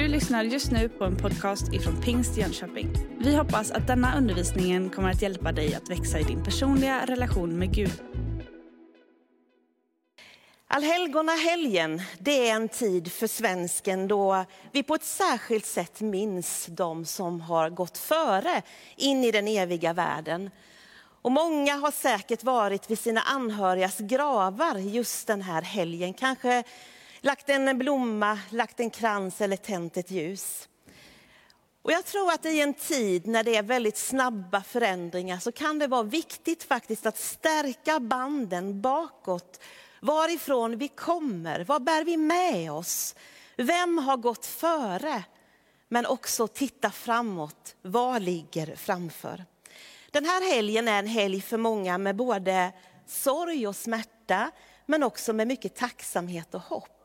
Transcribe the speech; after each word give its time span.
Du 0.00 0.08
lyssnar 0.08 0.44
just 0.44 0.70
nu 0.70 0.88
på 0.88 1.04
en 1.04 1.16
podcast 1.16 1.72
ifrån 1.72 2.02
Pingst 2.02 2.36
Jönköping. 2.36 2.92
Vi 3.18 3.36
hoppas 3.36 3.70
att 3.70 3.86
denna 3.86 4.18
undervisning 4.18 4.90
kommer 4.90 5.10
att 5.10 5.22
hjälpa 5.22 5.52
dig 5.52 5.74
att 5.74 5.90
växa 5.90 6.18
i 6.18 6.22
din 6.22 6.44
personliga 6.44 7.06
relation 7.06 7.58
med 7.58 7.74
Gud. 7.74 8.02
Allhelgona 10.66 11.32
helgen, 11.32 12.02
det 12.18 12.48
är 12.48 12.56
en 12.56 12.68
tid 12.68 13.12
för 13.12 13.26
svensken 13.26 14.08
då 14.08 14.44
vi 14.72 14.82
på 14.82 14.94
ett 14.94 15.04
särskilt 15.04 15.66
sätt 15.66 16.00
minns 16.00 16.66
de 16.66 17.04
som 17.04 17.40
har 17.40 17.70
gått 17.70 17.98
före 17.98 18.62
in 18.96 19.24
i 19.24 19.30
den 19.30 19.48
eviga 19.48 19.92
världen. 19.92 20.50
Och 21.22 21.32
många 21.32 21.76
har 21.76 21.90
säkert 21.90 22.44
varit 22.44 22.90
vid 22.90 22.98
sina 22.98 23.20
anhörigas 23.20 23.98
gravar 23.98 24.78
just 24.78 25.26
den 25.26 25.42
här 25.42 25.62
helgen. 25.62 26.14
Kanske 26.14 26.64
lagt 27.20 27.48
en 27.48 27.78
blomma, 27.78 28.38
lagt 28.50 28.80
en 28.80 28.90
krans 28.90 29.40
eller 29.40 29.56
tänt 29.56 29.96
ett 29.96 30.10
ljus. 30.10 30.68
Och 31.82 31.92
jag 31.92 32.04
tror 32.04 32.32
att 32.32 32.46
i 32.46 32.60
en 32.60 32.74
tid 32.74 33.26
när 33.26 33.44
det 33.44 33.56
är 33.56 33.62
väldigt 33.62 33.96
snabba 33.96 34.62
förändringar 34.62 35.38
så 35.38 35.52
kan 35.52 35.78
det 35.78 35.86
vara 35.86 36.02
viktigt 36.02 36.62
faktiskt 36.62 37.06
att 37.06 37.18
stärka 37.18 38.00
banden 38.00 38.80
bakåt. 38.80 39.60
Varifrån 40.00 40.78
vi 40.78 40.88
kommer, 40.88 41.64
vad 41.64 41.84
bär 41.84 42.04
vi 42.04 42.16
med 42.16 42.72
oss? 42.72 43.14
Vem 43.56 43.98
har 43.98 44.16
gått 44.16 44.46
före? 44.46 45.24
Men 45.88 46.06
också 46.06 46.46
titta 46.48 46.90
framåt, 46.90 47.76
vad 47.82 48.22
ligger 48.22 48.76
framför? 48.76 49.44
Den 50.10 50.24
här 50.24 50.54
helgen 50.54 50.88
är 50.88 50.98
en 50.98 51.06
helg 51.06 51.40
för 51.40 51.56
många 51.56 51.98
med 51.98 52.16
både 52.16 52.72
sorg 53.06 53.66
och 53.68 53.76
smärta, 53.76 54.50
men 54.86 55.02
också 55.02 55.32
med 55.32 55.48
mycket 55.48 55.76
tacksamhet 55.76 56.54
och 56.54 56.60
hopp. 56.60 56.99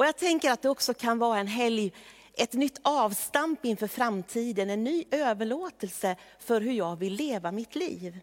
Och 0.00 0.06
jag 0.06 0.16
tänker 0.16 0.50
att 0.50 0.62
det 0.62 0.68
också 0.68 0.94
kan 0.94 1.18
vara 1.18 1.38
en 1.38 1.46
helg, 1.46 1.92
ett 2.34 2.52
nytt 2.52 2.78
avstamp 2.82 3.64
inför 3.64 3.86
framtiden, 3.86 4.70
en 4.70 4.84
ny 4.84 5.04
överlåtelse 5.10 6.16
för 6.38 6.60
hur 6.60 6.72
jag 6.72 6.96
vill 6.96 7.14
leva 7.14 7.52
mitt 7.52 7.74
liv. 7.74 8.20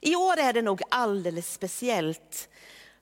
I 0.00 0.16
år 0.16 0.38
är 0.38 0.52
det 0.52 0.62
nog 0.62 0.82
alldeles 0.90 1.52
speciellt. 1.52 2.48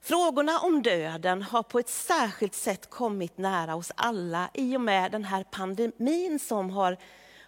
Frågorna 0.00 0.58
om 0.58 0.82
döden 0.82 1.42
har 1.42 1.62
på 1.62 1.78
ett 1.78 1.88
särskilt 1.88 2.54
sätt 2.54 2.90
kommit 2.90 3.38
nära 3.38 3.74
oss 3.74 3.92
alla 3.94 4.50
i 4.54 4.76
och 4.76 4.80
med 4.80 5.12
den 5.12 5.24
här 5.24 5.44
pandemin 5.44 6.38
som 6.38 6.70
har 6.70 6.96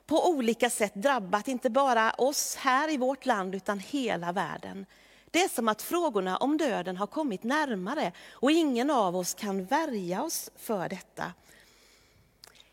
på 0.06 0.28
olika 0.28 0.70
sätt 0.70 0.94
drabbat 0.94 1.48
inte 1.48 1.70
bara 1.70 2.10
oss 2.10 2.56
här 2.56 2.92
i 2.92 2.97
vårt 2.97 3.27
land 3.27 3.55
utan 3.55 3.78
hela 3.78 4.33
världen. 4.33 4.86
Det 5.39 5.42
är 5.42 5.48
som 5.48 5.69
att 5.69 5.83
frågorna 5.83 6.36
om 6.36 6.56
döden 6.56 6.97
har 6.97 7.06
kommit 7.06 7.42
närmare 7.42 8.12
och 8.33 8.50
ingen 8.50 8.91
av 8.91 9.17
oss 9.17 9.34
kan 9.34 9.64
värja 9.64 10.22
oss 10.22 10.50
för 10.56 10.89
detta. 10.89 11.33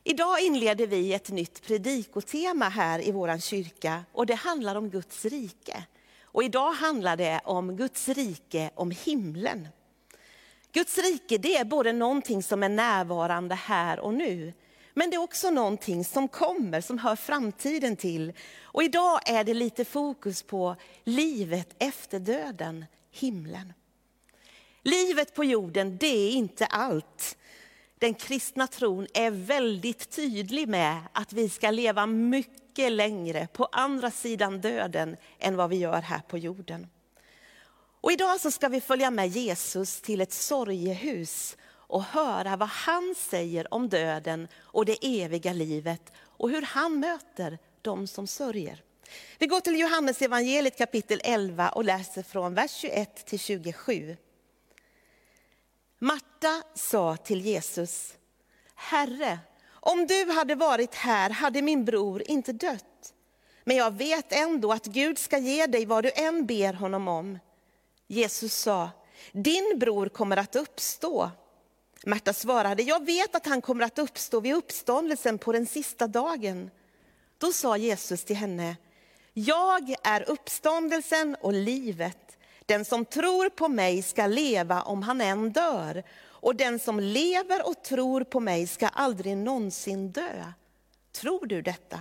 Idag 0.03 0.41
inleder 0.41 0.88
vi 0.88 1.13
ett 1.13 1.30
nytt 1.30 1.61
predikotema 1.67 2.69
här 2.69 3.08
i 3.08 3.11
vår 3.11 3.39
kyrka 3.39 4.03
och 4.11 4.25
det 4.25 4.33
handlar 4.33 4.75
om 4.75 4.89
Guds 4.89 5.25
rike. 5.25 5.83
Och 6.23 6.43
idag 6.43 6.71
handlar 6.71 7.17
det 7.17 7.41
om 7.43 7.75
Guds 7.75 8.09
rike, 8.09 8.69
om 8.75 8.91
himlen. 8.91 9.67
Guds 10.71 10.97
rike 10.97 11.38
det 11.38 11.58
är 11.58 11.66
både 11.66 11.93
någonting 11.93 12.43
som 12.43 12.63
är 12.63 12.69
närvarande 12.69 13.55
här 13.55 13.99
och 13.99 14.13
nu, 14.13 14.53
men 14.97 15.09
det 15.09 15.15
är 15.15 15.21
också 15.21 15.49
någonting 15.49 16.05
som 16.05 16.27
kommer, 16.27 16.81
som 16.81 16.97
hör 16.97 17.15
framtiden 17.15 17.95
till. 17.95 18.33
Och 18.63 18.83
idag 18.83 19.29
är 19.29 19.43
det 19.43 19.53
lite 19.53 19.85
fokus 19.85 20.43
på 20.43 20.75
livet 21.03 21.75
efter 21.79 22.19
döden, 22.19 22.85
himlen. 23.11 23.73
Livet 24.83 25.35
på 25.35 25.43
jorden, 25.43 25.97
det 25.97 26.07
är 26.07 26.31
inte 26.31 26.65
allt. 26.65 27.37
Den 27.99 28.13
kristna 28.13 28.67
tron 28.67 29.07
är 29.13 29.31
väldigt 29.31 30.09
tydlig 30.09 30.67
med 30.67 31.02
att 31.11 31.33
vi 31.33 31.49
ska 31.49 31.71
leva 31.71 32.05
mycket 32.05 32.91
längre 32.91 33.47
på 33.53 33.65
andra 33.71 34.11
sidan 34.11 34.61
döden 34.61 35.17
än 35.39 35.55
vad 35.55 35.70
vi 35.70 35.75
gör 35.75 36.02
här 36.02 36.21
på 36.27 36.37
jorden. 36.37 36.87
Och 38.02 38.11
idag 38.11 38.39
så 38.41 38.52
ska 38.52 38.67
vi 38.67 38.81
följa 38.81 39.11
med 39.11 39.27
Jesus 39.27 40.02
till 40.02 40.21
ett 40.21 40.33
sorgehus 40.33 41.58
och 41.87 42.03
höra 42.03 42.55
vad 42.55 42.69
han 42.69 43.15
säger 43.17 43.73
om 43.73 43.89
döden 43.89 44.47
och 44.61 44.85
det 44.85 45.23
eviga 45.23 45.53
livet 45.53 46.11
och 46.17 46.49
hur 46.49 46.61
han 46.61 46.99
möter 46.99 47.59
de 47.81 48.07
som 48.07 48.27
sörjer. 48.27 48.83
Vi 49.37 49.47
går 49.47 49.59
till 49.59 49.79
Johannes 49.79 50.21
evangeliet 50.21 50.77
kapitel 50.77 51.21
11 51.23 51.69
och 51.69 51.83
läser 51.83 52.23
från 52.23 52.53
vers 52.53 52.71
21 52.71 53.25
till 53.25 53.39
27. 53.39 54.17
Marta 55.99 56.63
sa 56.73 57.17
till 57.17 57.41
Jesus, 57.41 58.13
Herre, 58.75 59.39
om 59.69 60.07
du 60.07 60.31
hade 60.31 60.55
varit 60.55 60.95
här 60.95 61.29
hade 61.29 61.61
min 61.61 61.85
bror 61.85 62.23
inte 62.25 62.53
dött. 62.53 63.13
Men 63.63 63.77
jag 63.77 63.93
vet 63.93 64.33
ändå 64.33 64.71
att 64.71 64.85
Gud 64.85 65.17
ska 65.17 65.37
ge 65.37 65.65
dig 65.67 65.85
vad 65.85 66.03
du 66.03 66.11
än 66.15 66.45
ber 66.45 66.73
honom 66.73 67.07
om. 67.07 67.39
Jesus 68.07 68.55
sa, 68.55 68.89
din 69.31 69.79
bror 69.79 70.09
kommer 70.09 70.37
att 70.37 70.55
uppstå. 70.55 71.31
Märta 72.08 72.33
svarade, 72.33 72.83
jag 72.83 73.05
vet 73.05 73.36
att 73.36 73.45
han 73.45 73.61
kommer 73.61 73.83
att 73.83 73.99
uppstå 73.99 74.39
vid 74.39 74.55
uppståndelsen 74.55 75.38
på 75.38 75.52
den 75.52 75.66
sista 75.66 76.08
dagen. 76.08 76.71
Då 77.38 77.52
sa 77.52 77.77
Jesus 77.77 78.23
till 78.23 78.36
henne, 78.36 78.76
jag 79.33 79.95
är 80.04 80.30
uppståndelsen 80.30 81.36
och 81.42 81.54
livet. 81.54 82.38
Den 82.65 82.86
som 82.86 83.05
tror 83.05 83.49
på 83.49 83.67
mig 83.67 84.02
ska 84.02 84.27
leva 84.27 84.82
om 84.82 85.04
han 85.04 85.21
än 85.21 85.52
dör. 85.52 86.04
Och 86.23 86.55
den 86.55 86.80
som 86.80 86.99
lever 86.99 87.67
och 87.67 87.83
tror 87.83 88.23
på 88.23 88.39
mig 88.39 88.67
ska 88.67 88.88
aldrig 88.88 89.38
någonsin 89.38 90.11
dö. 90.11 90.52
Tror 91.11 91.45
du 91.45 91.61
detta? 91.61 91.99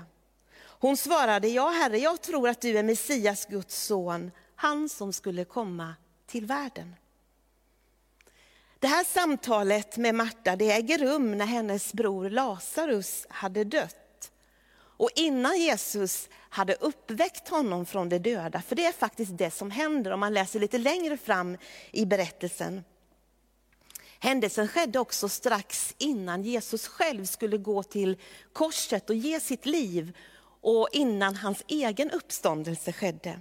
Hon 0.62 0.96
svarade, 0.96 1.48
ja 1.48 1.68
herre, 1.68 1.98
jag 1.98 2.22
tror 2.22 2.48
att 2.48 2.60
du 2.60 2.78
är 2.78 2.82
Messias, 2.82 3.46
Guds 3.46 3.84
son, 3.84 4.30
han 4.56 4.88
som 4.88 5.12
skulle 5.12 5.44
komma 5.44 5.94
till 6.26 6.46
världen. 6.46 6.94
Det 8.84 8.88
här 8.88 9.04
samtalet 9.04 9.96
med 9.96 10.14
Marta 10.14 10.56
det 10.56 10.70
äger 10.70 10.98
rum 10.98 11.38
när 11.38 11.46
hennes 11.46 11.92
bror 11.92 12.30
Lazarus 12.30 13.26
hade 13.28 13.64
dött. 13.64 14.30
Och 14.76 15.10
innan 15.14 15.60
Jesus 15.60 16.28
hade 16.32 16.74
uppväckt 16.74 17.48
honom 17.48 17.86
från 17.86 18.08
de 18.08 18.18
döda, 18.18 18.62
för 18.62 18.76
det 18.76 18.86
är 18.86 18.92
faktiskt 18.92 19.38
det 19.38 19.50
som 19.50 19.70
händer 19.70 20.10
om 20.10 20.20
man 20.20 20.34
läser 20.34 20.60
lite 20.60 20.78
längre 20.78 21.16
fram 21.16 21.56
i 21.90 22.06
berättelsen. 22.06 22.84
Händelsen 24.18 24.68
skedde 24.68 24.98
också 24.98 25.28
strax 25.28 25.94
innan 25.98 26.42
Jesus 26.42 26.88
själv 26.88 27.24
skulle 27.24 27.58
gå 27.58 27.82
till 27.82 28.16
korset 28.52 29.10
och 29.10 29.16
ge 29.16 29.40
sitt 29.40 29.66
liv 29.66 30.16
och 30.60 30.88
innan 30.92 31.36
hans 31.36 31.64
egen 31.66 32.10
uppståndelse 32.10 32.92
skedde. 32.92 33.40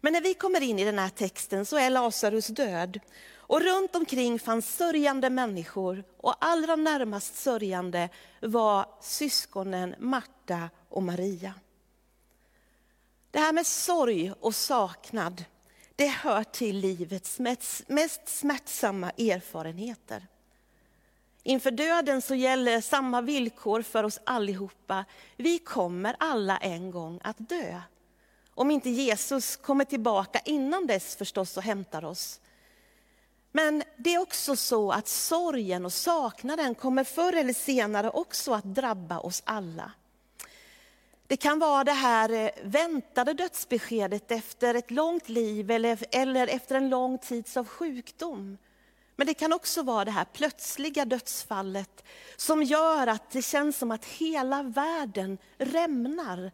Men 0.00 0.12
när 0.12 0.20
vi 0.20 0.34
kommer 0.34 0.60
in 0.60 0.78
i 0.78 0.84
den 0.84 0.98
här 0.98 1.08
texten 1.08 1.66
så 1.66 1.76
är 1.76 1.90
Lazarus 1.90 2.46
död 2.46 3.00
och 3.50 3.62
runt 3.62 3.96
omkring 3.96 4.38
fanns 4.38 4.76
sörjande 4.76 5.30
människor 5.30 6.04
och 6.16 6.34
allra 6.40 6.76
närmast 6.76 7.36
sörjande 7.36 8.08
var 8.40 8.86
syskonen 9.00 9.94
Marta 9.98 10.70
och 10.88 11.02
Maria. 11.02 11.54
Det 13.30 13.38
här 13.38 13.52
med 13.52 13.66
sorg 13.66 14.32
och 14.40 14.54
saknad, 14.54 15.44
det 15.96 16.06
hör 16.06 16.44
till 16.44 16.76
livets 16.76 17.38
mest 17.86 18.28
smärtsamma 18.28 19.10
erfarenheter. 19.10 20.26
Inför 21.42 21.70
döden 21.70 22.22
så 22.22 22.34
gäller 22.34 22.80
samma 22.80 23.20
villkor 23.20 23.82
för 23.82 24.04
oss 24.04 24.20
allihopa. 24.24 25.04
Vi 25.36 25.58
kommer 25.58 26.16
alla 26.18 26.58
en 26.58 26.90
gång 26.90 27.20
att 27.24 27.48
dö. 27.48 27.80
Om 28.54 28.70
inte 28.70 28.90
Jesus 28.90 29.56
kommer 29.56 29.84
tillbaka 29.84 30.40
innan 30.44 30.86
dess 30.86 31.16
förstås 31.16 31.56
och 31.56 31.62
hämtar 31.62 32.04
oss. 32.04 32.40
Men 33.52 33.82
det 33.96 34.14
är 34.14 34.22
också 34.22 34.56
så 34.56 34.92
att 34.92 35.08
sorgen 35.08 35.84
och 35.84 35.92
saknaden 35.92 36.74
kommer 36.74 37.04
förr 37.04 37.32
eller 37.32 37.52
senare 37.52 38.10
också 38.10 38.52
att 38.52 38.64
drabba 38.64 39.18
oss 39.18 39.42
alla. 39.46 39.92
Det 41.26 41.36
kan 41.36 41.58
vara 41.58 41.84
det 41.84 41.92
här 41.92 42.30
eh, 42.30 42.50
väntade 42.62 43.32
dödsbeskedet 43.32 44.30
efter 44.30 44.74
ett 44.74 44.90
långt 44.90 45.28
liv 45.28 45.70
eller, 45.70 45.98
eller 46.10 46.46
efter 46.46 46.74
en 46.74 46.88
lång 46.88 47.18
tids 47.18 47.56
av 47.56 47.66
sjukdom. 47.66 48.58
Men 49.16 49.26
det 49.26 49.34
kan 49.34 49.52
också 49.52 49.82
vara 49.82 50.04
det 50.04 50.10
här 50.10 50.24
plötsliga 50.24 51.04
dödsfallet 51.04 52.04
som 52.36 52.62
gör 52.62 53.06
att 53.06 53.30
det 53.30 53.42
känns 53.42 53.78
som 53.78 53.90
att 53.90 54.04
hela 54.04 54.62
världen 54.62 55.38
rämnar 55.58 56.50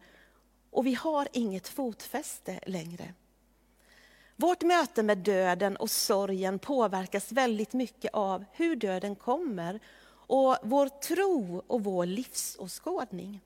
och 0.70 0.86
vi 0.86 0.94
har 0.94 1.28
inget 1.32 1.68
fotfäste 1.68 2.60
längre. 2.66 3.14
Vårt 4.38 4.62
möte 4.62 5.02
med 5.02 5.18
döden 5.18 5.76
och 5.76 5.90
sorgen 5.90 6.58
påverkas 6.58 7.32
väldigt 7.32 7.72
mycket 7.72 8.14
av 8.14 8.44
hur 8.52 8.76
döden 8.76 9.16
kommer 9.16 9.80
och 10.08 10.56
vår 10.62 10.88
tro 10.88 11.62
och 11.66 11.84
vår 11.84 12.06
livsåskådning. 12.06 13.40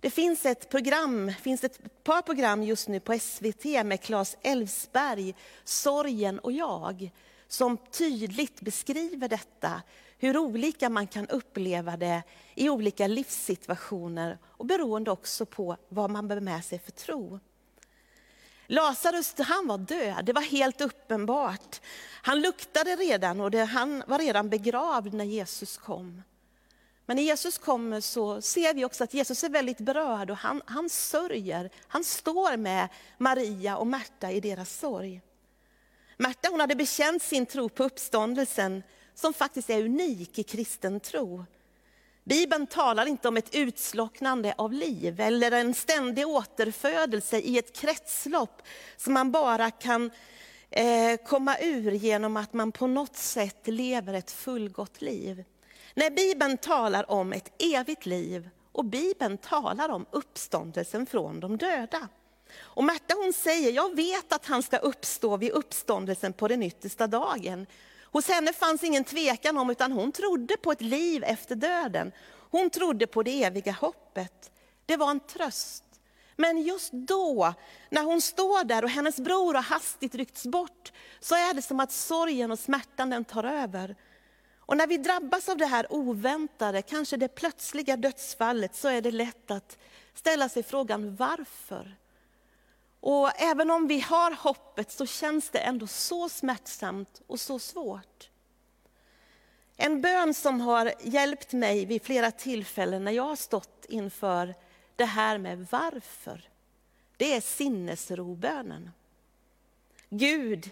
Det 0.00 0.10
finns 0.10 0.46
ett 0.46 0.68
program, 0.68 1.32
finns 1.40 1.64
ett 1.64 2.04
par 2.04 2.22
program 2.22 2.62
just 2.62 2.88
nu 2.88 3.00
på 3.00 3.18
SVT 3.18 3.64
med 3.64 4.00
Claes 4.00 4.36
Elfsberg, 4.42 5.34
Sorgen 5.64 6.38
och 6.38 6.52
jag, 6.52 7.10
som 7.48 7.76
tydligt 7.76 8.60
beskriver 8.60 9.28
detta, 9.28 9.82
hur 10.18 10.38
olika 10.38 10.88
man 10.88 11.06
kan 11.06 11.28
uppleva 11.28 11.96
det 11.96 12.22
i 12.54 12.68
olika 12.68 13.06
livssituationer 13.06 14.38
och 14.44 14.66
beroende 14.66 15.10
också 15.10 15.46
på 15.46 15.76
vad 15.88 16.10
man 16.10 16.28
bär 16.28 16.40
med 16.40 16.64
sig 16.64 16.78
för 16.78 16.92
tro. 16.92 17.40
Lazarus 18.70 19.34
han 19.38 19.66
var 19.66 19.78
död, 19.78 20.24
det 20.24 20.32
var 20.32 20.42
helt 20.42 20.80
uppenbart. 20.80 21.80
Han 22.22 22.40
luktade 22.40 22.96
redan 22.96 23.40
och 23.40 23.50
det, 23.50 23.64
han 23.64 24.02
var 24.06 24.18
redan 24.18 24.48
begravd 24.48 25.14
när 25.14 25.24
Jesus 25.24 25.76
kom. 25.76 26.22
Men 27.06 27.16
när 27.16 27.22
Jesus 27.22 27.58
kommer 27.58 28.00
så 28.00 28.40
ser 28.40 28.74
vi 28.74 28.84
också 28.84 29.04
att 29.04 29.14
Jesus 29.14 29.44
är 29.44 29.48
väldigt 29.48 29.78
berörd 29.78 30.30
och 30.30 30.36
han, 30.36 30.62
han 30.66 30.90
sörjer. 30.90 31.70
Han 31.88 32.04
står 32.04 32.56
med 32.56 32.88
Maria 33.18 33.76
och 33.76 33.86
Märta 33.86 34.30
i 34.30 34.40
deras 34.40 34.78
sorg. 34.78 35.20
Märta 36.16 36.48
hon 36.50 36.60
hade 36.60 36.74
bekänt 36.74 37.22
sin 37.22 37.46
tro 37.46 37.68
på 37.68 37.84
uppståndelsen 37.84 38.82
som 39.14 39.34
faktiskt 39.34 39.70
är 39.70 39.84
unik 39.84 40.38
i 40.38 40.42
kristen 40.42 41.00
tro. 41.00 41.44
Bibeln 42.28 42.66
talar 42.66 43.06
inte 43.06 43.28
om 43.28 43.36
ett 43.36 43.54
utslocknande 43.54 44.54
av 44.58 44.72
liv 44.72 45.20
eller 45.20 45.52
en 45.52 45.74
ständig 45.74 46.28
återfödelse 46.28 47.38
i 47.38 47.58
ett 47.58 47.76
kretslopp 47.76 48.62
som 48.96 49.12
man 49.12 49.32
bara 49.32 49.70
kan 49.70 50.10
eh, 50.70 51.16
komma 51.26 51.58
ur 51.58 51.92
genom 51.92 52.36
att 52.36 52.52
man 52.52 52.72
på 52.72 52.86
något 52.86 53.16
sätt 53.16 53.66
lever 53.66 54.14
ett 54.14 54.30
fullgott 54.30 55.02
liv. 55.02 55.44
När 55.94 56.10
Bibeln 56.10 56.56
talar 56.56 57.10
om 57.10 57.32
ett 57.32 57.62
evigt 57.62 58.06
liv 58.06 58.48
och 58.72 58.84
Bibeln 58.84 59.38
talar 59.38 59.88
om 59.88 60.06
uppståndelsen 60.10 61.06
från 61.06 61.40
de 61.40 61.56
döda. 61.56 62.08
Och 62.56 62.84
Märta 62.84 63.14
hon 63.16 63.32
säger, 63.32 63.72
jag 63.72 63.96
vet 63.96 64.32
att 64.32 64.46
han 64.46 64.62
ska 64.62 64.76
uppstå 64.76 65.36
vid 65.36 65.50
uppståndelsen 65.50 66.32
på 66.32 66.48
den 66.48 66.62
yttersta 66.62 67.06
dagen. 67.06 67.66
Hos 68.12 68.28
henne 68.28 68.52
fanns 68.52 68.84
ingen 68.84 69.04
tvekan 69.04 69.58
om, 69.58 69.70
utan 69.70 69.92
hon 69.92 70.12
trodde 70.12 70.56
på 70.56 70.72
ett 70.72 70.80
liv 70.80 71.24
efter 71.24 71.54
döden. 71.54 72.12
Hon 72.50 72.70
trodde 72.70 73.06
på 73.06 73.22
det 73.22 73.44
eviga 73.44 73.72
hoppet. 73.72 74.50
Det 74.86 74.96
var 74.96 75.10
en 75.10 75.20
tröst. 75.20 75.84
Men 76.36 76.62
just 76.62 76.92
då, 76.92 77.54
när 77.90 78.02
hon 78.02 78.20
står 78.20 78.64
där 78.64 78.84
och 78.84 78.90
hennes 78.90 79.16
bror 79.16 79.54
har 79.54 79.62
hastigt 79.62 80.14
ryckts 80.14 80.46
bort, 80.46 80.92
så 81.20 81.34
är 81.34 81.54
det 81.54 81.62
som 81.62 81.80
att 81.80 81.92
sorgen 81.92 82.50
och 82.50 82.58
smärtan 82.58 83.10
den 83.10 83.24
tar 83.24 83.44
över. 83.44 83.96
Och 84.58 84.76
när 84.76 84.86
vi 84.86 84.96
drabbas 84.96 85.48
av 85.48 85.56
det 85.56 85.66
här 85.66 85.92
oväntade, 85.92 86.82
kanske 86.82 87.16
det 87.16 87.28
plötsliga 87.28 87.96
dödsfallet, 87.96 88.74
så 88.74 88.88
är 88.88 89.00
det 89.00 89.10
lätt 89.10 89.50
att 89.50 89.78
ställa 90.14 90.48
sig 90.48 90.62
frågan 90.62 91.16
varför? 91.16 91.96
Och 93.00 93.40
även 93.40 93.70
om 93.70 93.86
vi 93.86 94.00
har 94.00 94.30
hoppet 94.30 94.90
så 94.90 95.06
känns 95.06 95.50
det 95.50 95.58
ändå 95.58 95.86
så 95.86 96.28
smärtsamt 96.28 97.22
och 97.26 97.40
så 97.40 97.58
svårt. 97.58 98.30
En 99.76 100.00
bön 100.00 100.34
som 100.34 100.60
har 100.60 100.92
hjälpt 101.02 101.52
mig 101.52 101.84
vid 101.84 102.02
flera 102.02 102.30
tillfällen 102.30 103.04
när 103.04 103.12
jag 103.12 103.22
har 103.22 103.36
stått 103.36 103.86
inför 103.88 104.54
det 104.96 105.04
här 105.04 105.38
med 105.38 105.66
varför, 105.70 106.48
det 107.16 107.34
är 107.34 107.40
sinnesrobönen. 107.40 108.90
Gud, 110.10 110.70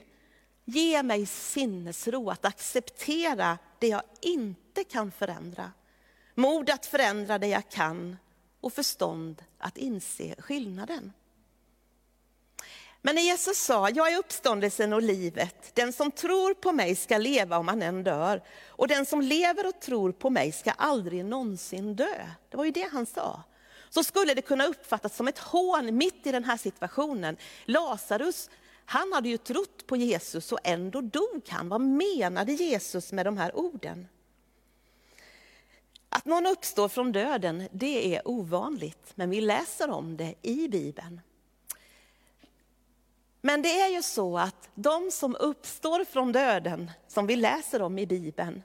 ge 0.64 1.02
mig 1.02 1.26
sinnesro 1.26 2.31
att 2.31 2.44
acceptera 2.44 3.58
det 3.79 3.88
jag 3.88 4.02
inte 4.20 4.84
kan 4.84 5.11
förändra. 5.11 5.72
Mod 6.34 6.70
att 6.70 6.87
förändra 6.87 7.38
det 7.38 7.46
jag 7.46 7.69
kan 7.69 8.17
och 8.61 8.72
förstånd 8.72 9.44
att 9.58 9.76
inse 9.76 10.34
skillnaden. 10.38 11.12
Men 13.02 13.14
när 13.14 13.22
Jesus 13.22 13.58
sa, 13.58 13.90
jag 13.90 14.12
är 14.12 14.19
uppståndelsen 14.19 14.93
och 14.93 15.02
livet, 15.02 15.70
den 15.75 15.93
som 15.93 16.10
tror 16.10 16.54
på 16.54 16.72
mig 16.72 16.96
ska 16.96 17.19
leva 17.19 17.58
om 17.58 17.69
han 17.69 17.82
än 17.82 18.04
dör, 18.04 18.43
och 18.69 18.88
den 18.88 19.06
som 19.06 19.20
lever 19.20 19.66
och 19.66 19.81
tror 19.81 20.12
på 20.12 20.31
mig 20.31 20.52
ska 20.52 20.70
aldrig 20.70 21.25
någonsin 21.25 21.96
dö. 21.96 22.26
Det 22.50 22.56
var 22.56 22.64
ju 22.64 22.70
det 22.70 22.88
han 22.93 23.06
sa. 23.06 23.43
Så 23.90 24.04
skulle 24.04 24.34
det 24.34 24.43
kunna 24.43 24.66
uppfattas 24.66 25.16
som 25.16 25.28
ett 25.28 25.38
hån 25.38 25.96
mitt 25.96 26.26
i 26.26 26.32
den 26.32 26.44
här 26.44 26.56
situationen. 26.56 27.37
Lazarus, 27.64 28.50
han 28.84 29.12
hade 29.12 29.28
ju 29.28 29.37
trott 29.37 29.87
på 29.87 29.96
Jesus 29.96 30.52
och 30.52 30.58
ändå 30.64 31.00
dog 31.00 31.43
han. 31.48 31.69
Vad 31.69 31.81
menade 31.81 32.52
Jesus 32.52 33.12
med 33.12 33.26
de 33.26 33.37
här 33.37 33.56
orden? 33.56 34.08
Att 36.08 36.25
någon 36.25 36.46
uppstår 36.46 36.88
från 36.88 37.12
döden, 37.12 37.69
det 37.72 38.16
är 38.16 38.28
ovanligt, 38.28 39.12
men 39.14 39.31
vi 39.31 39.40
läser 39.40 39.90
om 39.90 40.16
det 40.16 40.34
i 40.43 40.69
Bibeln. 40.69 41.20
Men 43.46 43.62
det 43.62 43.81
är 43.81 43.88
ju 43.88 44.02
så 44.02 44.38
att 44.38 44.69
de 44.75 45.10
som 45.10 45.37
uppstår 45.40 46.04
från 46.04 46.32
döden, 46.32 46.90
som 47.08 47.26
vi 47.26 47.37
läser 47.37 47.82
om 47.82 47.98
i 47.98 48.06
Bibeln, 48.06 48.62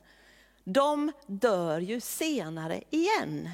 de 0.63 1.11
dör 1.27 1.79
ju 1.79 2.01
senare 2.01 2.83
igen. 2.89 3.49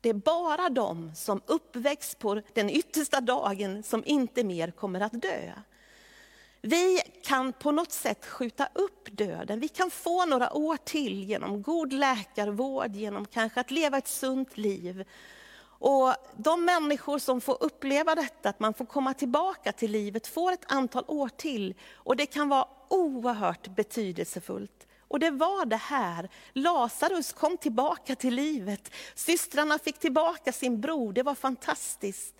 Det 0.00 0.08
är 0.08 0.14
bara 0.14 0.68
de 0.68 1.14
som 1.14 1.40
uppväcks 1.46 2.14
på 2.14 2.40
den 2.52 2.70
yttersta 2.70 3.20
dagen 3.20 3.82
som 3.82 4.02
inte 4.06 4.44
mer 4.44 4.70
kommer 4.70 5.00
att 5.00 5.22
dö. 5.22 5.52
Vi 6.60 7.00
kan 7.22 7.52
på 7.52 7.70
något 7.70 7.92
sätt 7.92 8.26
skjuta 8.26 8.68
upp 8.74 9.08
döden. 9.12 9.60
Vi 9.60 9.68
kan 9.68 9.90
få 9.90 10.26
några 10.26 10.52
år 10.52 10.76
till 10.76 11.24
genom 11.24 11.62
god 11.62 11.92
läkarvård, 11.92 12.96
genom 12.96 13.26
kanske 13.26 13.60
att 13.60 13.70
leva 13.70 13.98
ett 13.98 14.08
sunt 14.08 14.56
liv. 14.56 15.04
Och 15.78 16.14
de 16.36 16.64
människor 16.64 17.18
som 17.18 17.40
får 17.40 17.56
uppleva 17.60 18.14
detta, 18.14 18.48
att 18.48 18.60
man 18.60 18.74
får 18.74 18.84
komma 18.84 19.14
tillbaka 19.14 19.72
till 19.72 19.90
livet, 19.90 20.26
får 20.26 20.52
ett 20.52 20.72
antal 20.72 21.04
år 21.06 21.28
till. 21.28 21.74
Och 21.94 22.16
det 22.16 22.26
kan 22.26 22.48
vara 22.48 22.68
oerhört 22.88 23.68
betydelsefullt. 23.68 24.86
Och 25.08 25.18
det 25.18 25.30
var 25.30 25.66
det 25.66 25.76
här. 25.76 26.28
Lazarus 26.52 27.32
kom 27.32 27.56
tillbaka 27.56 28.14
till 28.14 28.34
livet. 28.34 28.90
Systrarna 29.14 29.78
fick 29.78 29.98
tillbaka 29.98 30.52
sin 30.52 30.80
bror. 30.80 31.12
Det 31.12 31.22
var 31.22 31.34
fantastiskt. 31.34 32.34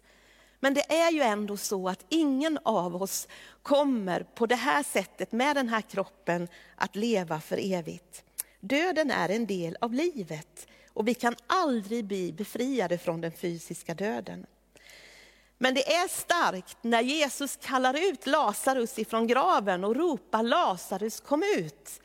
Men 0.61 0.75
det 0.75 0.93
är 0.93 1.11
ju 1.11 1.21
ändå 1.21 1.57
så 1.57 1.89
att 1.89 2.05
ingen 2.09 2.59
av 2.63 3.03
oss 3.03 3.29
kommer 3.63 4.23
på 4.23 4.47
det 4.47 4.55
här 4.55 4.83
sättet, 4.83 5.33
med 5.33 5.57
den 5.57 5.69
här 5.69 5.81
kroppen, 5.81 6.49
att 6.77 6.97
leva 6.97 7.41
för 7.41 7.73
evigt. 7.73 8.25
Döden 8.61 9.11
är 9.11 9.29
en 9.29 9.47
del 9.47 9.77
av 9.81 9.93
livet 9.93 10.67
och 10.95 11.09
vi 11.09 11.15
kan 11.15 11.37
aldrig 11.47 12.05
bli 12.05 12.33
befriade 12.33 12.99
från 12.99 13.21
den 13.21 13.33
fysiska 13.33 13.95
döden. 13.95 14.47
Men 15.59 15.75
det 15.75 15.95
är 15.95 16.09
starkt 16.09 16.77
när 16.83 17.01
Jesus 17.01 17.59
kallar 17.63 18.11
ut 18.11 18.27
Lazarus 18.27 18.99
ifrån 18.99 19.27
graven 19.27 19.85
och 19.85 19.97
ropar 19.97 20.43
Lazarus 20.43 21.21
kom 21.21 21.43
ut. 21.57 22.01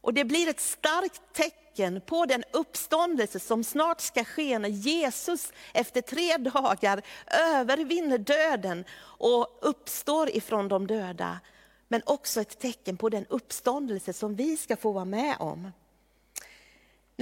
Och 0.00 0.14
det 0.14 0.24
blir 0.24 0.48
ett 0.48 0.60
starkt 0.60 1.22
tecken 1.32 2.00
på 2.06 2.26
den 2.26 2.44
uppståndelse 2.52 3.40
som 3.40 3.64
snart 3.64 4.00
ska 4.00 4.24
ske 4.24 4.58
när 4.58 4.68
Jesus 4.68 5.52
efter 5.74 6.00
tre 6.00 6.36
dagar 6.36 7.02
övervinner 7.26 8.18
döden 8.18 8.84
och 9.00 9.58
uppstår 9.60 10.30
ifrån 10.30 10.68
de 10.68 10.86
döda. 10.86 11.40
Men 11.88 12.02
också 12.06 12.40
ett 12.40 12.58
tecken 12.58 12.96
på 12.96 13.08
den 13.08 13.26
uppståndelse 13.28 14.12
som 14.12 14.34
vi 14.34 14.56
ska 14.56 14.76
få 14.76 14.92
vara 14.92 15.04
med 15.04 15.36
om. 15.38 15.70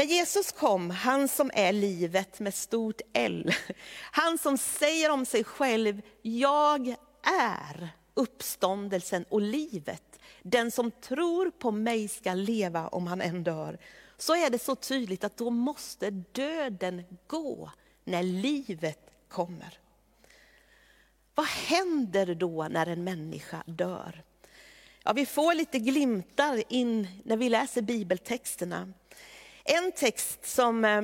När 0.00 0.06
Jesus 0.06 0.52
kom, 0.52 0.90
han 0.90 1.28
som 1.28 1.50
är 1.54 1.72
livet 1.72 2.40
med 2.40 2.54
stort 2.54 3.00
L, 3.12 3.54
han 4.12 4.38
som 4.38 4.58
säger 4.58 5.10
om 5.10 5.26
sig 5.26 5.44
själv, 5.44 6.02
jag 6.22 6.94
är 7.42 7.88
uppståndelsen 8.14 9.24
och 9.28 9.40
livet. 9.40 10.18
Den 10.42 10.70
som 10.70 10.90
tror 10.90 11.50
på 11.50 11.70
mig 11.70 12.08
ska 12.08 12.34
leva 12.34 12.88
om 12.88 13.06
han 13.06 13.20
än 13.20 13.44
dör. 13.44 13.78
Så 14.16 14.34
är 14.34 14.50
det 14.50 14.58
så 14.58 14.74
tydligt 14.74 15.24
att 15.24 15.36
då 15.36 15.50
måste 15.50 16.10
döden 16.10 17.04
gå 17.26 17.70
när 18.04 18.22
livet 18.22 19.10
kommer. 19.28 19.78
Vad 21.34 21.46
händer 21.46 22.34
då 22.34 22.68
när 22.70 22.86
en 22.86 23.04
människa 23.04 23.62
dör? 23.66 24.22
Ja, 25.04 25.12
vi 25.12 25.26
får 25.26 25.54
lite 25.54 25.78
glimtar 25.78 26.62
in 26.68 27.08
när 27.24 27.36
vi 27.36 27.48
läser 27.48 27.82
bibeltexterna. 27.82 28.92
En 29.72 29.92
text 29.92 30.46
som 30.46 30.84
eh, 30.84 31.02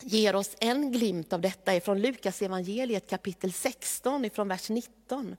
ger 0.00 0.36
oss 0.36 0.56
en 0.60 0.92
glimt 0.92 1.32
av 1.32 1.40
detta 1.40 1.72
är 1.72 1.80
från 1.80 2.00
Lukas 2.00 2.42
evangeliet 2.42 3.10
kapitel 3.10 3.52
16, 3.52 4.30
från 4.30 4.48
vers 4.48 4.68
19. 4.68 5.36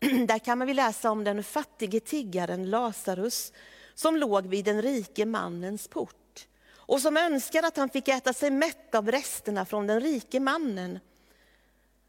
Där 0.26 0.38
kan 0.38 0.58
man 0.58 0.72
läsa 0.72 1.10
om 1.10 1.24
den 1.24 1.44
fattige 1.44 2.00
tiggaren 2.00 2.70
Lazarus 2.70 3.52
som 3.94 4.16
låg 4.16 4.46
vid 4.46 4.64
den 4.64 4.82
rike 4.82 5.26
mannens 5.26 5.88
port 5.88 6.48
och 6.72 7.00
som 7.00 7.16
önskade 7.16 7.66
att 7.66 7.76
han 7.76 7.88
fick 7.88 8.08
äta 8.08 8.32
sig 8.32 8.50
mätt 8.50 8.94
av 8.94 9.10
resterna 9.10 9.64
från 9.64 9.86
den 9.86 10.00
rike 10.00 10.40
mannen. 10.40 10.98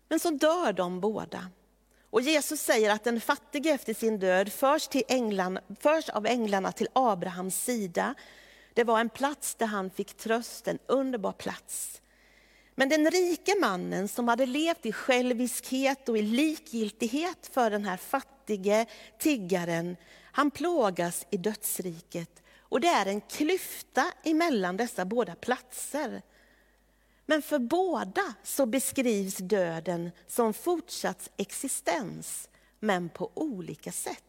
Men 0.09 0.19
så 0.19 0.29
dör 0.29 0.73
de 0.73 0.99
båda. 0.99 1.49
Och 2.09 2.21
Jesus 2.21 2.61
säger 2.61 2.89
att 2.89 3.03
den 3.03 3.21
fattige 3.21 3.69
efter 3.69 3.93
sin 3.93 4.19
död 4.19 4.51
förs, 4.51 4.87
till 4.87 5.03
änglarna, 5.07 5.61
förs 5.79 6.09
av 6.09 6.25
änglarna 6.25 6.71
till 6.71 6.87
Abrahams 6.93 7.63
sida 7.63 8.15
det 8.77 8.83
var 8.83 8.99
en 8.99 9.09
plats 9.09 9.55
där 9.55 9.65
han 9.65 9.89
fick 9.89 10.13
tröst, 10.13 10.67
en 10.67 10.79
underbar 10.87 11.31
plats. 11.31 12.01
Men 12.75 12.89
den 12.89 13.11
rike 13.11 13.55
mannen 13.61 14.07
som 14.07 14.27
hade 14.27 14.45
levt 14.45 14.85
i 14.85 14.91
själviskhet 14.91 16.09
och 16.09 16.17
i 16.17 16.21
likgiltighet 16.21 17.49
för 17.53 17.69
den 17.69 17.85
här 17.85 17.97
fattige 17.97 18.85
tiggaren, 19.19 19.97
han 20.31 20.51
plågas 20.51 21.25
i 21.29 21.37
dödsriket. 21.37 22.43
Och 22.59 22.81
det 22.81 22.87
är 22.87 23.05
en 23.05 23.21
klyfta 23.21 24.05
emellan 24.23 24.77
dessa 24.77 25.05
båda 25.05 25.35
platser. 25.35 26.21
Men 27.25 27.41
för 27.41 27.59
båda 27.59 28.33
så 28.43 28.65
beskrivs 28.65 29.37
döden 29.37 30.11
som 30.27 30.53
fortsatt 30.53 31.29
existens, 31.37 32.49
men 32.79 33.09
på 33.09 33.31
olika 33.33 33.91
sätt. 33.91 34.26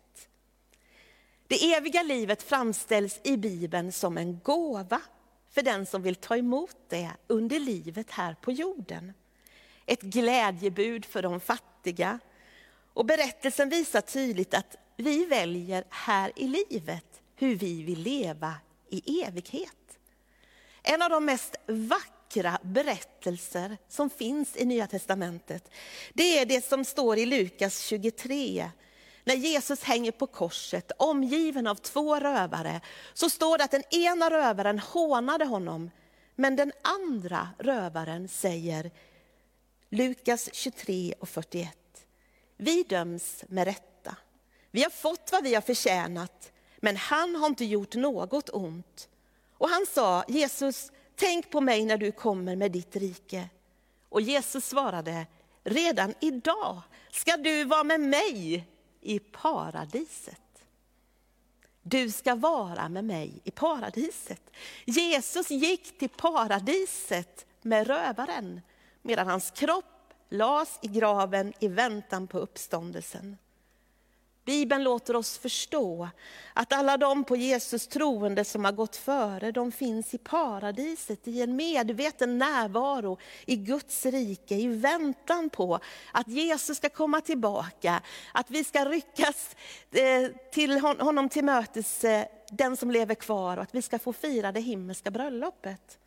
Det 1.48 1.74
eviga 1.74 2.02
livet 2.02 2.42
framställs 2.42 3.20
i 3.22 3.36
Bibeln 3.36 3.92
som 3.92 4.18
en 4.18 4.40
gåva 4.44 5.00
för 5.50 5.62
den 5.62 5.86
som 5.86 6.02
vill 6.02 6.14
ta 6.14 6.36
emot 6.36 6.76
det 6.88 7.10
under 7.26 7.58
livet 7.58 8.10
här 8.10 8.34
på 8.34 8.52
jorden. 8.52 9.12
Ett 9.86 10.02
glädjebud 10.02 11.04
för 11.04 11.22
de 11.22 11.40
fattiga. 11.40 12.18
Och 12.92 13.04
berättelsen 13.06 13.68
visar 13.68 14.00
tydligt 14.00 14.54
att 14.54 14.76
vi 14.96 15.24
väljer 15.24 15.84
här 15.90 16.32
i 16.36 16.48
livet 16.68 17.22
hur 17.36 17.54
vi 17.54 17.82
vill 17.82 18.02
leva 18.02 18.54
i 18.88 19.22
evighet. 19.22 19.98
En 20.82 21.02
av 21.02 21.10
de 21.10 21.24
mest 21.24 21.56
vackra 21.66 22.58
berättelser 22.62 23.76
som 23.88 24.10
finns 24.10 24.56
i 24.56 24.64
Nya 24.64 24.86
Testamentet, 24.86 25.70
det 26.12 26.38
är 26.38 26.46
det 26.46 26.64
som 26.64 26.84
står 26.84 27.18
i 27.18 27.26
Lukas 27.26 27.80
23, 27.80 28.70
när 29.28 29.34
Jesus 29.34 29.82
hänger 29.82 30.12
på 30.12 30.26
korset 30.26 30.92
omgiven 30.96 31.66
av 31.66 31.74
två 31.74 32.16
rövare, 32.16 32.80
så 33.14 33.30
står 33.30 33.58
det 33.58 33.64
att 33.64 33.70
den 33.70 33.94
ena 33.94 34.30
rövaren 34.30 34.78
hånade 34.78 35.44
honom, 35.44 35.90
men 36.34 36.56
den 36.56 36.72
andra 36.82 37.48
rövaren 37.58 38.28
säger, 38.28 38.90
Lukas 39.88 40.50
23 40.52 41.14
och 41.20 41.28
41, 41.28 41.78
vi 42.56 42.82
döms 42.82 43.44
med 43.48 43.64
rätta. 43.64 44.16
Vi 44.70 44.82
har 44.82 44.90
fått 44.90 45.28
vad 45.32 45.44
vi 45.44 45.54
har 45.54 45.62
förtjänat, 45.62 46.52
men 46.76 46.96
han 46.96 47.36
har 47.36 47.46
inte 47.46 47.64
gjort 47.64 47.94
något 47.94 48.50
ont. 48.52 49.08
Och 49.52 49.68
han 49.68 49.86
sa, 49.86 50.24
Jesus, 50.28 50.92
tänk 51.16 51.50
på 51.50 51.60
mig 51.60 51.84
när 51.84 51.98
du 51.98 52.12
kommer 52.12 52.56
med 52.56 52.72
ditt 52.72 52.96
rike. 52.96 53.48
Och 54.08 54.20
Jesus 54.20 54.64
svarade, 54.64 55.26
redan 55.64 56.14
idag 56.20 56.80
ska 57.10 57.36
du 57.36 57.64
vara 57.64 57.84
med 57.84 58.00
mig 58.00 58.68
i 59.08 59.18
paradiset. 59.18 60.64
Du 61.82 62.10
ska 62.10 62.34
vara 62.34 62.88
med 62.88 63.04
mig 63.04 63.40
i 63.44 63.50
paradiset. 63.50 64.50
Jesus 64.84 65.50
gick 65.50 65.98
till 65.98 66.08
paradiset 66.08 67.46
med 67.62 67.86
rövaren 67.86 68.60
medan 69.02 69.28
hans 69.28 69.50
kropp 69.50 70.14
lades 70.28 70.78
i 70.82 70.88
graven 70.88 71.52
i 71.60 71.68
väntan 71.68 72.26
på 72.26 72.38
uppståndelsen. 72.38 73.36
Bibeln 74.48 74.84
låter 74.84 75.16
oss 75.16 75.38
förstå 75.38 76.08
att 76.52 76.72
alla 76.72 76.96
de 76.96 77.24
på 77.24 77.36
Jesus 77.36 77.86
troende 77.86 78.44
som 78.44 78.64
har 78.64 78.72
gått 78.72 78.96
före, 78.96 79.52
de 79.52 79.72
finns 79.72 80.14
i 80.14 80.18
paradiset 80.18 81.28
i 81.28 81.42
en 81.42 81.56
medveten 81.56 82.38
närvaro 82.38 83.18
i 83.46 83.56
Guds 83.56 84.06
rike, 84.06 84.54
i 84.54 84.68
väntan 84.68 85.50
på 85.50 85.78
att 86.12 86.28
Jesus 86.28 86.76
ska 86.76 86.88
komma 86.88 87.20
tillbaka, 87.20 88.02
att 88.32 88.50
vi 88.50 88.64
ska 88.64 88.84
ryckas 88.84 89.56
eh, 89.90 90.30
till 90.52 90.80
honom 90.80 91.28
till 91.28 91.44
mötes, 91.44 92.04
eh, 92.04 92.26
den 92.50 92.76
som 92.76 92.90
lever 92.90 93.14
kvar, 93.14 93.56
och 93.56 93.62
att 93.62 93.74
vi 93.74 93.82
ska 93.82 93.98
få 93.98 94.12
fira 94.12 94.52
det 94.52 94.60
himmelska 94.60 95.10
bröllopet. 95.10 95.98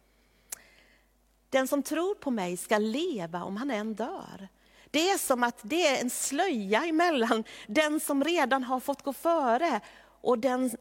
Den 1.49 1.67
som 1.67 1.83
tror 1.83 2.15
på 2.15 2.31
mig 2.31 2.57
ska 2.57 2.77
leva 2.77 3.43
om 3.43 3.57
han 3.57 3.71
än 3.71 3.93
dör. 3.93 4.47
Det 4.91 5.09
är 5.09 5.17
som 5.17 5.43
att 5.43 5.59
det 5.61 5.87
är 5.87 6.01
en 6.01 6.09
slöja 6.09 6.85
emellan 6.85 7.43
den 7.67 7.99
som 7.99 8.23
redan 8.23 8.63
har 8.63 8.79
fått 8.79 9.01
gå 9.01 9.13
före 9.13 9.81
och 10.21 10.39
den, 10.39 10.71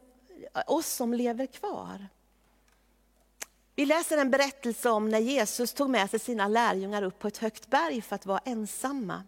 oss 0.66 0.86
som 0.86 1.14
lever 1.14 1.46
kvar. 1.46 2.06
Vi 3.74 3.86
läser 3.86 4.18
en 4.18 4.30
berättelse 4.30 4.90
om 4.90 5.08
när 5.08 5.18
Jesus 5.18 5.72
tog 5.72 5.90
med 5.90 6.10
sig 6.10 6.18
sina 6.18 6.48
lärjungar 6.48 7.02
upp 7.02 7.18
på 7.18 7.28
ett 7.28 7.38
högt 7.38 7.70
berg 7.70 8.02
för 8.02 8.14
att 8.14 8.26
vara 8.26 8.40
ensamma. 8.44 9.22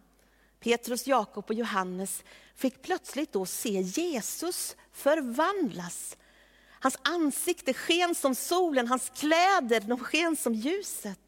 Petrus, 0.59 1.07
Jakob 1.07 1.45
och 1.47 1.53
Johannes 1.53 2.23
fick 2.55 2.81
plötsligt 2.81 3.33
då 3.33 3.45
se 3.45 3.81
Jesus 3.81 4.75
förvandlas. 4.91 6.17
Hans 6.69 6.97
ansikte 7.01 7.73
sken 7.73 8.15
som 8.15 8.35
solen, 8.35 8.87
hans 8.87 9.09
kläder 9.09 9.79
de 9.79 9.99
sken 9.99 10.35
som 10.35 10.53
ljuset. 10.53 11.22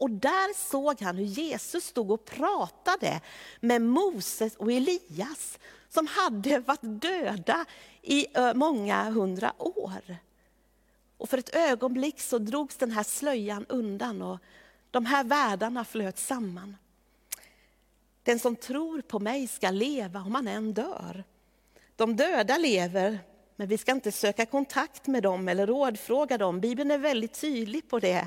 Och 0.00 0.10
där 0.10 0.54
såg 0.54 1.00
han 1.00 1.16
hur 1.16 1.24
Jesus 1.24 1.84
stod 1.84 2.10
och 2.10 2.24
pratade 2.24 3.20
med 3.60 3.82
Moses 3.82 4.56
och 4.56 4.72
Elias 4.72 5.58
som 5.88 6.06
hade 6.06 6.58
varit 6.58 6.80
döda 6.82 7.64
i 8.02 8.26
många 8.54 9.10
hundra 9.10 9.62
år. 9.62 10.16
Och 11.16 11.28
för 11.28 11.38
ett 11.38 11.56
ögonblick 11.56 12.20
så 12.20 12.38
drogs 12.38 12.76
den 12.76 12.90
här 12.90 13.02
slöjan 13.02 13.66
undan 13.68 14.22
och 14.22 14.38
de 14.90 15.06
här 15.06 15.24
världarna 15.24 15.84
flöt 15.84 16.18
samman. 16.18 16.76
Den 18.22 18.38
som 18.38 18.56
tror 18.56 19.00
på 19.00 19.18
mig 19.18 19.48
ska 19.48 19.70
leva 19.70 20.20
om 20.20 20.34
han 20.34 20.48
än 20.48 20.72
dör. 20.72 21.24
De 21.96 22.16
döda 22.16 22.58
lever, 22.58 23.18
men 23.56 23.68
vi 23.68 23.78
ska 23.78 23.92
inte 23.92 24.12
söka 24.12 24.46
kontakt 24.46 25.06
med 25.06 25.22
dem 25.22 25.48
eller 25.48 25.66
rådfråga 25.66 26.38
dem. 26.38 26.60
Bibeln 26.60 26.90
är 26.90 26.98
väldigt 26.98 27.40
tydlig 27.40 27.88
på 27.88 27.98
det. 27.98 28.26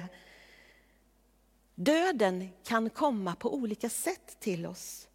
Döden 1.76 2.50
kan 2.64 2.90
komma 2.90 3.36
på 3.36 3.54
olika 3.54 3.90
sätt 3.90 4.40
till 4.40 4.66
oss. 4.66 5.08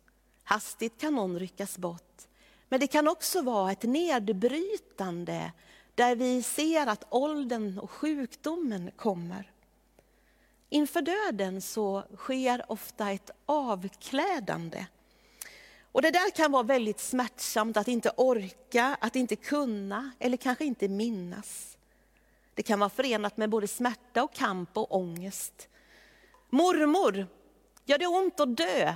Hastigt 0.42 1.00
kan 1.00 1.14
någon 1.14 1.38
ryckas 1.38 1.78
bort. 1.78 2.22
Men 2.68 2.80
det 2.80 2.86
kan 2.86 3.08
också 3.08 3.42
vara 3.42 3.72
ett 3.72 3.82
nedbrytande 3.82 5.52
där 5.94 6.16
vi 6.16 6.42
ser 6.42 6.86
att 6.86 7.04
åldern 7.10 7.78
och 7.78 7.90
sjukdomen 7.90 8.90
kommer. 8.96 9.52
Inför 10.68 11.02
döden 11.02 11.62
så 11.62 12.04
sker 12.16 12.72
ofta 12.72 13.10
ett 13.10 13.30
avklädande. 13.46 14.86
Och 15.92 16.02
det 16.02 16.10
där 16.10 16.30
kan 16.30 16.52
vara 16.52 16.62
väldigt 16.62 17.00
smärtsamt 17.00 17.76
att 17.76 17.88
inte 17.88 18.10
orka, 18.16 18.96
att 19.00 19.16
inte 19.16 19.36
kunna 19.36 20.10
eller 20.18 20.36
kanske 20.36 20.64
inte 20.64 20.88
minnas. 20.88 21.78
Det 22.54 22.62
kan 22.62 22.78
vara 22.78 22.90
förenat 22.90 23.36
med 23.36 23.50
både 23.50 23.68
smärta 23.68 24.22
och 24.22 24.34
kamp 24.34 24.76
och 24.76 24.96
ångest. 24.96 25.68
Mormor, 26.50 27.26
gör 27.84 27.98
det 27.98 28.06
ont 28.06 28.40
att 28.40 28.56
dö? 28.56 28.94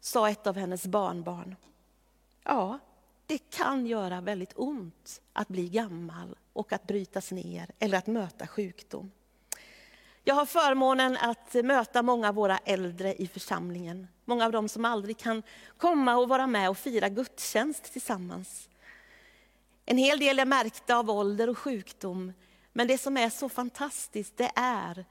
sa 0.00 0.30
ett 0.30 0.46
av 0.46 0.56
hennes 0.56 0.86
barnbarn. 0.86 1.56
Ja, 2.44 2.78
det 3.26 3.38
kan 3.38 3.86
göra 3.86 4.20
väldigt 4.20 4.52
ont 4.56 5.20
att 5.32 5.48
bli 5.48 5.68
gammal 5.68 6.36
och 6.52 6.72
att 6.72 6.86
brytas 6.86 7.32
ner 7.32 7.70
eller 7.78 7.98
att 7.98 8.06
möta 8.06 8.46
sjukdom. 8.46 9.10
Jag 10.24 10.34
har 10.34 10.46
förmånen 10.46 11.16
att 11.16 11.54
möta 11.54 12.02
många 12.02 12.28
av 12.28 12.34
våra 12.34 12.58
äldre 12.58 13.14
i 13.14 13.26
församlingen. 13.26 14.08
Många 14.24 14.44
av 14.46 14.52
dem 14.52 14.68
som 14.68 14.84
aldrig 14.84 15.18
kan 15.18 15.42
komma 15.76 16.16
och 16.16 16.28
vara 16.28 16.46
med 16.46 16.70
och 16.70 16.78
fira 16.78 17.08
gudstjänst 17.08 17.92
tillsammans. 17.92 18.68
En 19.84 19.98
hel 19.98 20.18
del 20.18 20.38
är 20.38 20.44
märkta 20.44 20.96
av 20.96 21.10
ålder 21.10 21.48
och 21.48 21.58
sjukdom. 21.58 22.32
Men 22.72 22.88
det 22.88 22.98
som 22.98 23.16
är 23.16 23.30
så 23.30 23.48
fantastiskt 23.48 24.36
det 24.36 24.50
är 24.56 25.04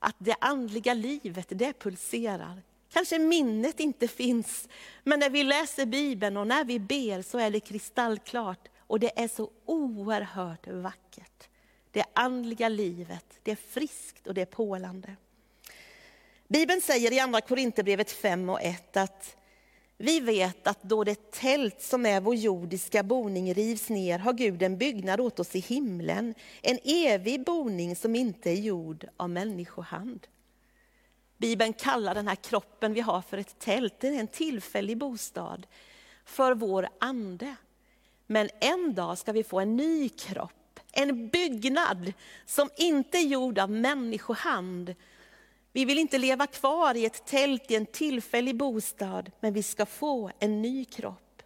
att 0.00 0.16
det 0.18 0.36
andliga 0.40 0.94
livet, 0.94 1.46
det 1.48 1.72
pulserar. 1.72 2.62
Kanske 2.92 3.18
minnet 3.18 3.80
inte 3.80 4.08
finns, 4.08 4.68
men 5.04 5.20
när 5.20 5.30
vi 5.30 5.44
läser 5.44 5.86
Bibeln 5.86 6.36
och 6.36 6.46
när 6.46 6.64
vi 6.64 6.78
ber 6.78 7.22
så 7.22 7.38
är 7.38 7.50
det 7.50 7.60
kristallklart 7.60 8.68
och 8.78 9.00
det 9.00 9.20
är 9.20 9.28
så 9.28 9.50
oerhört 9.64 10.66
vackert. 10.66 11.48
Det 11.90 12.04
andliga 12.12 12.68
livet, 12.68 13.40
det 13.42 13.50
är 13.50 13.56
friskt 13.56 14.26
och 14.26 14.34
det 14.34 14.40
är 14.40 14.46
pålande. 14.46 15.16
Bibeln 16.48 16.80
säger 16.80 17.12
i 17.12 17.20
Andra 17.20 17.40
Korinthierbrevet 17.40 18.10
5 18.10 18.48
och 18.48 18.62
1 18.62 18.96
att 18.96 19.36
vi 20.02 20.20
vet 20.20 20.66
att 20.66 20.82
då 20.82 21.04
det 21.04 21.30
tält 21.30 21.82
som 21.82 22.06
är 22.06 22.20
vår 22.20 22.34
jordiska 22.34 23.02
boning 23.02 23.54
rivs 23.54 23.88
ner 23.88 24.18
har 24.18 24.32
Gud 24.32 24.62
en 24.62 24.78
byggnad 24.78 25.20
åt 25.20 25.40
oss 25.40 25.56
i 25.56 25.58
himlen, 25.58 26.34
en 26.62 26.78
evig 26.84 27.44
boning 27.44 27.96
som 27.96 28.16
inte 28.16 28.50
är 28.50 28.54
gjord 28.54 29.06
av 29.16 29.30
människohand. 29.30 30.26
Bibeln 31.38 31.72
kallar 31.72 32.14
den 32.14 32.28
här 32.28 32.34
kroppen 32.34 32.94
vi 32.94 33.00
har 33.00 33.22
för 33.22 33.38
ett 33.38 33.58
tält, 33.58 33.94
det 34.00 34.08
är 34.08 34.20
en 34.20 34.26
tillfällig 34.26 34.98
bostad 34.98 35.66
för 36.24 36.54
vår 36.54 36.88
ande. 37.00 37.54
Men 38.26 38.48
en 38.60 38.94
dag 38.94 39.18
ska 39.18 39.32
vi 39.32 39.44
få 39.44 39.60
en 39.60 39.76
ny 39.76 40.08
kropp, 40.08 40.80
en 40.92 41.28
byggnad 41.28 42.12
som 42.46 42.68
inte 42.76 43.18
är 43.18 43.26
gjord 43.26 43.58
av 43.58 43.70
människohand, 43.70 44.94
vi 45.72 45.84
vill 45.84 45.98
inte 45.98 46.18
leva 46.18 46.46
kvar 46.46 46.94
i 46.94 47.04
ett 47.04 47.26
tält 47.26 47.70
i 47.70 47.74
en 47.74 47.86
tillfällig 47.86 48.56
bostad, 48.56 49.30
men 49.40 49.52
vi 49.52 49.62
ska 49.62 49.86
få 49.86 50.30
en 50.38 50.62
ny 50.62 50.84
kropp. 50.84 51.42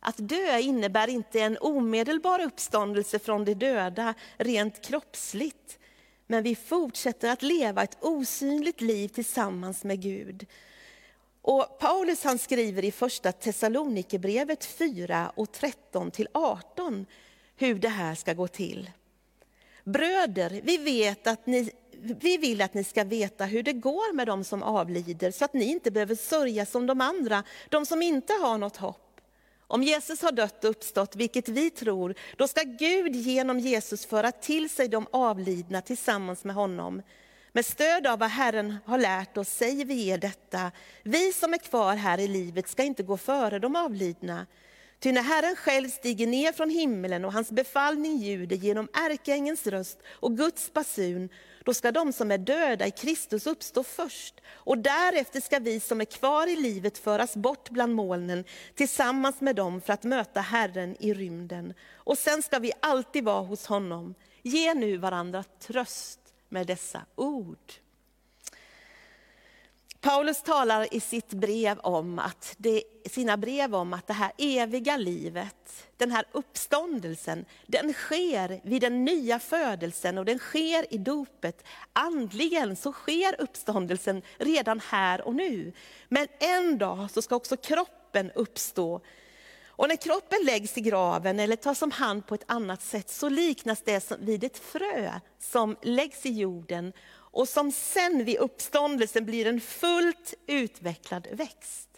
Att 0.00 0.28
dö 0.28 0.58
innebär 0.58 1.08
inte 1.08 1.40
en 1.40 1.58
omedelbar 1.58 2.40
uppståndelse 2.40 3.18
från 3.18 3.44
de 3.44 3.54
döda 3.54 4.14
rent 4.36 4.84
kroppsligt. 4.84 5.78
men 6.26 6.42
vi 6.42 6.54
fortsätter 6.54 7.30
att 7.30 7.42
leva 7.42 7.82
ett 7.82 7.98
osynligt 8.00 8.80
liv 8.80 9.08
tillsammans 9.08 9.84
med 9.84 10.02
Gud. 10.02 10.46
Och 11.42 11.78
Paulus 11.78 12.24
han 12.24 12.38
skriver 12.38 12.84
i 12.84 12.92
första 12.92 13.32
Thessalonikerbrevet 13.32 14.64
4 14.64 15.32
och 15.34 15.52
13 15.52 16.10
till 16.10 16.28
18 16.32 17.06
hur 17.56 17.74
det 17.74 17.88
här 17.88 18.14
ska 18.14 18.32
gå 18.34 18.48
till. 18.48 18.90
Bröder, 19.84 20.60
vi, 20.64 20.76
vet 20.76 21.26
att 21.26 21.46
ni, 21.46 21.70
vi 22.02 22.36
vill 22.36 22.62
att 22.62 22.74
ni 22.74 22.84
ska 22.84 23.04
veta 23.04 23.44
hur 23.44 23.62
det 23.62 23.72
går 23.72 24.14
med 24.14 24.26
dem 24.26 24.44
som 24.44 24.62
avlider, 24.62 25.30
så 25.30 25.44
att 25.44 25.54
ni 25.54 25.64
inte 25.64 25.90
behöver 25.90 26.14
sörja 26.14 26.66
som 26.66 26.86
de 26.86 27.00
andra, 27.00 27.42
de 27.68 27.86
som 27.86 28.02
inte 28.02 28.32
har 28.32 28.58
något 28.58 28.76
hopp. 28.76 29.20
Om 29.66 29.82
Jesus 29.82 30.22
har 30.22 30.32
dött 30.32 30.64
och 30.64 30.70
uppstått, 30.70 31.16
vilket 31.16 31.48
vi 31.48 31.70
tror, 31.70 32.14
då 32.36 32.48
ska 32.48 32.62
Gud 32.62 33.16
genom 33.16 33.58
Jesus 33.58 34.06
föra 34.06 34.32
till 34.32 34.70
sig 34.70 34.88
de 34.88 35.06
avlidna 35.10 35.82
tillsammans 35.82 36.44
med 36.44 36.54
honom. 36.54 37.02
Med 37.52 37.66
stöd 37.66 38.06
av 38.06 38.18
vad 38.18 38.30
Herren 38.30 38.76
har 38.84 38.98
lärt 38.98 39.36
oss 39.36 39.48
säger 39.48 39.84
vi 39.84 40.08
er 40.08 40.18
detta. 40.18 40.72
Vi 41.02 41.32
som 41.32 41.54
är 41.54 41.58
kvar 41.58 41.96
här 41.96 42.18
i 42.18 42.28
livet 42.28 42.68
ska 42.68 42.82
inte 42.82 43.02
gå 43.02 43.16
före 43.16 43.58
de 43.58 43.76
avlidna. 43.76 44.46
Ty 45.00 45.12
när 45.12 45.22
Herren 45.22 45.56
själv 45.56 45.88
stiger 45.88 46.26
ner 46.26 46.52
från 46.52 46.70
himlen 46.70 47.24
och 47.24 47.32
hans 47.32 47.50
befallning 47.50 48.16
ljuder 48.16 48.56
genom 48.56 48.88
ärkeängens 48.92 49.66
röst 49.66 49.98
och 50.08 50.36
Guds 50.36 50.72
basun, 50.72 51.28
då 51.64 51.74
ska 51.74 51.92
de 51.92 52.12
som 52.12 52.30
är 52.30 52.38
döda 52.38 52.86
i 52.86 52.90
Kristus 52.90 53.46
uppstå 53.46 53.82
först. 53.82 54.40
Och 54.50 54.78
därefter 54.78 55.40
ska 55.40 55.58
vi 55.58 55.80
som 55.80 56.00
är 56.00 56.04
kvar 56.04 56.46
i 56.46 56.56
livet 56.56 56.98
föras 56.98 57.36
bort 57.36 57.70
bland 57.70 57.94
molnen 57.94 58.44
tillsammans 58.74 59.40
med 59.40 59.56
dem 59.56 59.80
för 59.80 59.92
att 59.92 60.04
möta 60.04 60.40
Herren 60.40 60.96
i 61.00 61.14
rymden. 61.14 61.74
Och 61.94 62.18
sen 62.18 62.42
ska 62.42 62.58
vi 62.58 62.72
alltid 62.80 63.24
vara 63.24 63.42
hos 63.42 63.66
honom. 63.66 64.14
Ge 64.42 64.74
nu 64.74 64.96
varandra 64.96 65.44
tröst 65.58 66.20
med 66.48 66.66
dessa 66.66 67.02
ord. 67.14 67.72
Paulus 70.00 70.42
talar 70.42 70.94
i 70.94 71.00
sitt 71.00 71.32
brev 71.32 71.78
om 71.78 72.18
att 72.18 72.54
det, 72.58 72.82
sina 73.10 73.36
brev 73.36 73.74
om 73.74 73.92
att 73.92 74.06
det 74.06 74.12
här 74.12 74.32
eviga 74.38 74.96
livet, 74.96 75.88
den 75.96 76.10
här 76.10 76.24
uppståndelsen, 76.32 77.44
den 77.66 77.92
sker 77.92 78.60
vid 78.64 78.82
den 78.82 79.04
nya 79.04 79.38
födelsen 79.38 80.18
och 80.18 80.24
den 80.24 80.38
sker 80.38 80.94
i 80.94 80.98
dopet. 80.98 81.64
Andligen 81.92 82.76
så 82.76 82.92
sker 82.92 83.40
uppståndelsen 83.40 84.22
redan 84.38 84.80
här 84.80 85.20
och 85.20 85.34
nu. 85.34 85.72
Men 86.08 86.26
en 86.38 86.78
dag 86.78 87.10
så 87.10 87.22
ska 87.22 87.36
också 87.36 87.56
kroppen 87.56 88.30
uppstå. 88.34 89.00
Och 89.66 89.88
när 89.88 89.96
kroppen 89.96 90.38
läggs 90.44 90.78
i 90.78 90.80
graven 90.80 91.40
eller 91.40 91.56
tas 91.56 91.82
om 91.82 91.90
hand 91.90 92.26
på 92.26 92.34
ett 92.34 92.44
annat 92.46 92.82
sätt 92.82 93.10
så 93.10 93.28
liknas 93.28 93.82
det 93.82 94.12
vid 94.20 94.44
ett 94.44 94.58
frö 94.58 95.12
som 95.38 95.76
läggs 95.82 96.26
i 96.26 96.30
jorden 96.30 96.92
och 97.30 97.48
som 97.48 97.72
sen 97.72 98.24
vid 98.24 98.36
uppståndelsen 98.36 99.24
blir 99.24 99.46
en 99.46 99.60
fullt 99.60 100.34
utvecklad 100.46 101.26
växt. 101.32 101.88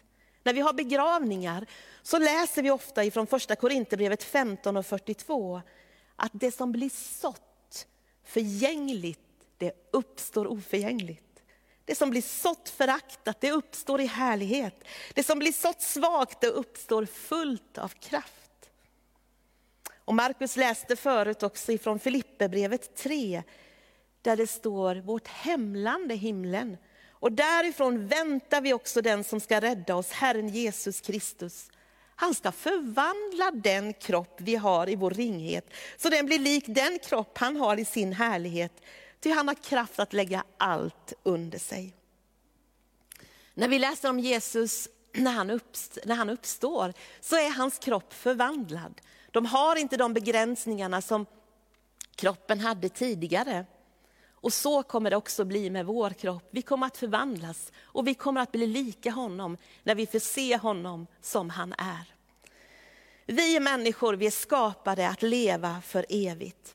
När 0.43 0.55
vi 0.55 0.61
har 0.61 0.73
begravningar 0.73 1.67
så 2.03 2.19
läser 2.19 2.63
vi 2.63 2.71
ofta 2.71 3.05
ifrån 3.05 3.27
första 3.27 3.57
Korinthierbrevet 3.57 4.23
15 4.23 4.77
och 4.77 4.87
42 4.87 5.63
att 6.17 6.33
det 6.35 6.53
som 6.53 6.73
blir 6.73 6.91
sått 7.21 7.87
förgängligt, 8.25 9.19
det 9.59 9.73
uppstår 9.91 10.47
oförgängligt. 10.47 11.43
Det 11.85 11.95
som 11.95 12.11
blir 12.11 12.23
sått 12.23 12.69
föraktat, 12.69 13.41
det 13.41 13.53
uppstår 13.53 14.01
i 14.01 14.07
härlighet. 14.07 14.85
Det 15.15 15.23
som 15.23 15.39
blir 15.39 15.53
sått 15.53 15.83
svagt, 15.83 16.41
det 16.41 16.47
uppstår 16.47 17.07
fullt 17.07 17.79
av 17.79 17.89
kraft. 17.89 18.71
Och 20.05 20.15
Markus 20.15 20.57
läste 20.57 20.97
förut 20.97 21.43
också 21.43 21.73
ifrån 21.73 21.99
Filipperbrevet 21.99 22.97
3, 22.97 23.43
där 24.23 24.37
det 24.37 24.47
står 24.47 24.95
vårt 24.95 25.29
hemland 25.29 26.13
är 26.13 26.17
himlen. 26.17 26.77
Och 27.11 27.33
därifrån 27.33 28.07
väntar 28.07 28.61
vi 28.61 28.73
också 28.73 29.03
den 29.03 29.25
som 29.25 29.41
ska 29.41 29.61
rädda 29.61 29.95
oss, 29.95 30.11
Herren 30.11 30.49
Jesus 30.49 31.01
Kristus. 31.01 31.71
Han 32.15 32.35
ska 32.35 32.53
förvandla 32.53 33.51
den 33.51 33.93
kropp 33.93 34.37
vi 34.41 34.57
har 34.57 34.89
i 34.89 34.97
vår 34.97 35.11
ringhet, 35.11 35.71
så 35.97 36.09
den 36.09 36.27
blir 36.27 36.39
lik 36.39 36.65
den 36.67 36.99
kropp 36.99 37.39
han 37.39 37.57
har 37.57 37.77
i 37.77 37.85
sin 37.85 38.13
härlighet. 38.13 38.73
Ty 39.21 39.31
han 39.31 39.49
har 39.49 39.55
kraft 39.55 39.99
att 39.99 40.13
lägga 40.13 40.45
allt 40.59 41.13
under 41.23 41.59
sig. 41.59 41.95
När 43.55 43.69
vi 43.69 43.79
läser 43.79 44.11
om 44.11 44.19
Jesus 44.19 44.89
när 45.13 45.33
han, 45.33 45.51
uppst 45.51 45.99
när 46.05 46.15
han 46.15 46.31
uppstår, 46.31 46.93
så 47.21 47.37
är 47.37 47.51
hans 47.51 47.79
kropp 47.79 48.13
förvandlad. 48.13 49.01
De 49.31 49.47
har 49.47 49.77
inte 49.77 49.97
de 49.97 50.15
begränsningarna 50.15 51.03
som 51.03 51.27
kroppen 52.17 52.61
hade 52.61 52.89
tidigare. 52.89 53.67
Och 54.43 54.53
så 54.53 54.83
kommer 54.83 55.11
det 55.11 55.17
också 55.17 55.45
bli 55.45 55.71
med 55.71 55.87
vår 55.87 56.11
kropp. 56.11 56.49
Vi 56.51 56.63
kommer 56.63 56.87
att 56.87 56.97
förvandlas 56.97 57.73
och 57.83 58.07
vi 58.07 58.15
kommer 58.15 58.41
att 58.41 58.53
bli 58.53 58.67
lika 58.67 59.11
honom 59.11 59.57
när 59.83 59.95
vi 59.95 60.07
får 60.07 60.19
se 60.19 60.57
honom 60.57 61.07
som 61.21 61.51
han 61.51 61.73
är. 61.79 62.15
Vi 63.27 63.61
människor 63.61 64.15
vi 64.15 64.27
är 64.27 64.31
skapade 64.31 65.09
att 65.09 65.23
leva 65.23 65.81
för 65.81 66.07
evigt. 66.09 66.75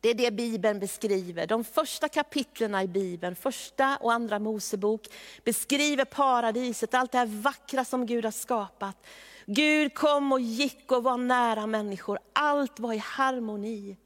Det 0.00 0.08
är 0.10 0.14
det 0.14 0.30
Bibeln 0.30 0.78
beskriver. 0.78 1.46
De 1.46 1.64
första 1.64 2.08
kapitlen 2.08 2.74
i 2.74 2.88
Bibeln, 2.88 3.36
första 3.36 3.96
och 4.00 4.12
andra 4.12 4.38
Mosebok, 4.38 5.08
beskriver 5.44 6.04
paradiset, 6.04 6.94
allt 6.94 7.12
det 7.12 7.18
här 7.18 7.26
vackra 7.26 7.84
som 7.84 8.06
Gud 8.06 8.24
har 8.24 8.32
skapat. 8.32 9.06
Gud 9.46 9.94
kom 9.94 10.32
och 10.32 10.40
gick 10.40 10.92
och 10.92 11.02
var 11.02 11.16
nära 11.16 11.66
människor, 11.66 12.18
allt 12.32 12.80
var 12.80 12.92
i 12.92 12.98
harmoni. 12.98 13.96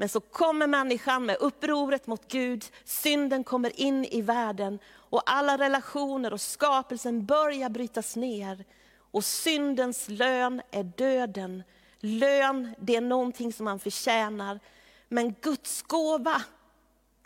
Men 0.00 0.08
så 0.08 0.20
kommer 0.20 0.66
människan 0.66 1.26
med 1.26 1.36
upproret 1.40 2.06
mot 2.06 2.28
Gud, 2.28 2.64
synden 2.84 3.44
kommer 3.44 3.80
in 3.80 4.04
i 4.04 4.22
världen 4.22 4.78
och 4.92 5.22
alla 5.26 5.58
relationer 5.58 6.32
och 6.32 6.40
skapelsen 6.40 7.26
börjar 7.26 7.68
brytas 7.68 8.16
ner. 8.16 8.64
Och 8.96 9.24
syndens 9.24 10.08
lön 10.08 10.62
är 10.70 10.82
döden. 10.82 11.62
Lön, 11.98 12.74
det 12.78 12.96
är 12.96 13.00
någonting 13.00 13.52
som 13.52 13.64
man 13.64 13.78
förtjänar. 13.78 14.60
Men 15.08 15.34
Guds 15.40 15.82
gåva 15.82 16.42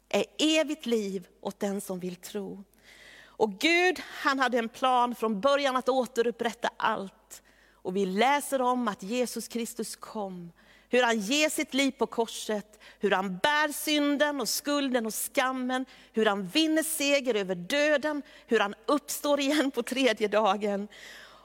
är 0.08 0.24
evigt 0.38 0.86
liv 0.86 1.26
åt 1.40 1.60
den 1.60 1.80
som 1.80 1.98
vill 1.98 2.16
tro. 2.16 2.64
Och 3.24 3.58
Gud 3.58 4.02
han 4.22 4.38
hade 4.38 4.58
en 4.58 4.68
plan 4.68 5.14
från 5.14 5.40
början 5.40 5.76
att 5.76 5.88
återupprätta 5.88 6.68
allt. 6.76 7.42
Och 7.72 7.96
vi 7.96 8.06
läser 8.06 8.62
om 8.62 8.88
att 8.88 9.02
Jesus 9.02 9.48
Kristus 9.48 9.96
kom 9.96 10.50
hur 10.94 11.02
han 11.02 11.20
ger 11.20 11.48
sitt 11.48 11.74
liv 11.74 11.90
på 11.90 12.06
korset, 12.06 12.78
hur 12.98 13.10
han 13.10 13.38
bär 13.38 13.72
synden 13.72 14.40
och 14.40 14.48
skulden 14.48 15.06
och 15.06 15.14
skammen, 15.14 15.86
hur 16.12 16.26
han 16.26 16.46
vinner 16.46 16.82
seger 16.82 17.34
över 17.34 17.54
döden, 17.54 18.22
hur 18.46 18.60
han 18.60 18.74
uppstår 18.86 19.40
igen 19.40 19.70
på 19.70 19.82
tredje 19.82 20.28
dagen. 20.28 20.88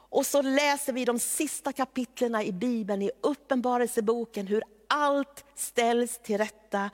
Och 0.09 0.25
så 0.25 0.41
läser 0.41 0.93
vi 0.93 1.05
de 1.05 1.19
sista 1.19 1.73
kapitlen 1.73 2.41
i 2.41 2.51
Bibeln, 2.51 3.01
i 3.01 3.11
Uppenbarelseboken, 3.21 4.47
hur 4.47 4.63
allt 4.87 5.45
ställs 5.55 6.19
till 6.23 6.37
rätta. 6.37 6.89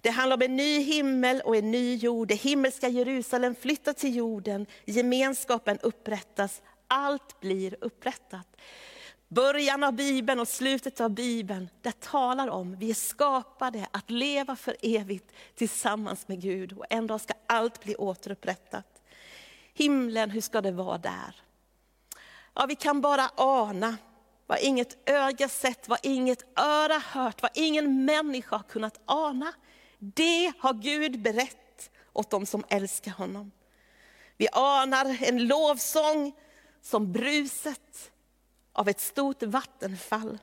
Det 0.00 0.10
handlar 0.10 0.36
om 0.36 0.42
en 0.42 0.56
ny 0.56 0.78
himmel 0.78 1.40
och 1.44 1.56
en 1.56 1.70
ny 1.70 1.96
jord. 1.96 2.28
Det 2.28 2.34
himmelska 2.34 2.88
Jerusalem 2.88 3.54
flyttar 3.54 3.92
till 3.92 4.16
jorden, 4.16 4.66
gemenskapen 4.84 5.78
upprättas, 5.82 6.62
allt 6.88 7.40
blir 7.40 7.76
upprättat. 7.80 8.46
Början 9.32 9.84
av 9.84 9.92
Bibeln 9.92 10.40
och 10.40 10.48
slutet 10.48 11.00
av 11.00 11.10
Bibeln, 11.10 11.68
det 11.82 12.00
talar 12.00 12.48
om 12.48 12.76
vi 12.76 12.90
är 12.90 12.94
skapade 12.94 13.86
att 13.90 14.10
leva 14.10 14.56
för 14.56 14.76
evigt 14.82 15.32
tillsammans 15.54 16.28
med 16.28 16.40
Gud. 16.40 16.72
Och 16.72 16.84
en 16.90 17.06
dag 17.06 17.20
ska 17.20 17.34
allt 17.46 17.84
bli 17.84 17.96
återupprättat. 17.96 19.02
Himlen, 19.74 20.30
hur 20.30 20.40
ska 20.40 20.60
det 20.60 20.72
vara 20.72 20.98
där? 20.98 21.42
Ja, 22.54 22.66
vi 22.66 22.74
kan 22.74 23.00
bara 23.00 23.30
ana 23.36 23.96
vad 24.46 24.58
inget 24.60 25.08
öga 25.10 25.48
sett, 25.48 25.88
vad 25.88 25.98
inget 26.02 26.58
öra 26.58 26.98
hört, 26.98 27.42
vad 27.42 27.50
ingen 27.54 28.04
människa 28.04 28.56
har 28.56 28.62
kunnat 28.62 29.00
ana. 29.04 29.52
Det 29.98 30.52
har 30.58 30.72
Gud 30.74 31.22
berättat 31.22 31.90
åt 32.12 32.30
dem 32.30 32.46
som 32.46 32.64
älskar 32.68 33.12
honom. 33.12 33.50
Vi 34.36 34.48
anar 34.52 35.16
en 35.22 35.46
lovsång 35.46 36.32
som 36.82 37.12
bruset 37.12 38.09
av 38.80 38.88
ett 38.88 39.00
stort 39.00 39.42
vattenfall. 39.42 40.38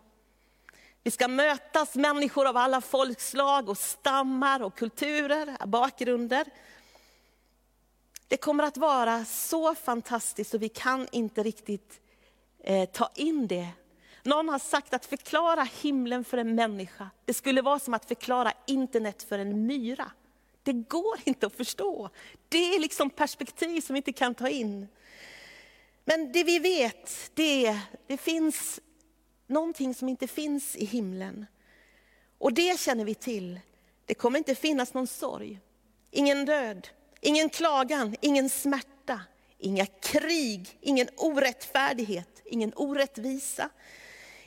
Vi 1.03 1.11
ska 1.11 1.27
mötas 1.27 1.95
människor 1.95 2.47
av 2.47 2.57
alla 2.57 2.81
folkslag 2.81 3.69
och 3.69 3.77
stammar 3.77 4.63
och 4.63 4.77
kulturer, 4.77 5.65
bakgrunder. 5.67 6.45
Det 8.27 8.37
kommer 8.37 8.63
att 8.63 8.77
vara 8.77 9.25
så 9.25 9.75
fantastiskt 9.75 10.53
och 10.53 10.61
vi 10.61 10.69
kan 10.69 11.07
inte 11.11 11.43
riktigt 11.43 12.01
eh, 12.63 12.89
ta 12.89 13.09
in 13.15 13.47
det. 13.47 13.67
Någon 14.23 14.49
har 14.49 14.59
sagt 14.59 14.93
att 14.93 15.05
förklara 15.05 15.67
himlen 15.81 16.23
för 16.23 16.37
en 16.37 16.55
människa, 16.55 17.09
det 17.25 17.33
skulle 17.33 17.61
vara 17.61 17.79
som 17.79 17.93
att 17.93 18.05
förklara 18.05 18.53
internet 18.67 19.23
för 19.23 19.39
en 19.39 19.65
myra. 19.65 20.11
Det 20.63 20.73
går 20.73 21.19
inte 21.23 21.47
att 21.47 21.55
förstå. 21.55 22.09
Det 22.49 22.75
är 22.75 22.79
liksom 22.79 23.09
perspektiv 23.09 23.81
som 23.81 23.93
vi 23.93 23.97
inte 23.97 24.13
kan 24.13 24.35
ta 24.35 24.49
in. 24.49 24.87
Men 26.09 26.31
det 26.31 26.43
vi 26.43 26.59
vet, 26.59 27.31
det 27.33 27.65
är 27.65 27.79
det 28.07 28.17
finns 28.17 28.79
någonting 29.47 29.93
som 29.93 30.09
inte 30.09 30.27
finns 30.27 30.75
i 30.75 30.85
himlen. 30.85 31.45
Och 32.37 32.53
det 32.53 32.79
känner 32.79 33.05
vi 33.05 33.15
till. 33.15 33.59
Det 34.05 34.13
kommer 34.13 34.37
inte 34.37 34.55
finnas 34.55 34.93
någon 34.93 35.07
sorg, 35.07 35.59
ingen 36.11 36.45
död, 36.45 36.87
ingen 37.21 37.49
klagan, 37.49 38.15
ingen 38.21 38.49
smärta, 38.49 39.21
inga 39.57 39.85
krig, 39.85 40.77
ingen 40.81 41.07
orättfärdighet, 41.17 42.41
ingen 42.45 42.73
orättvisa. 42.75 43.69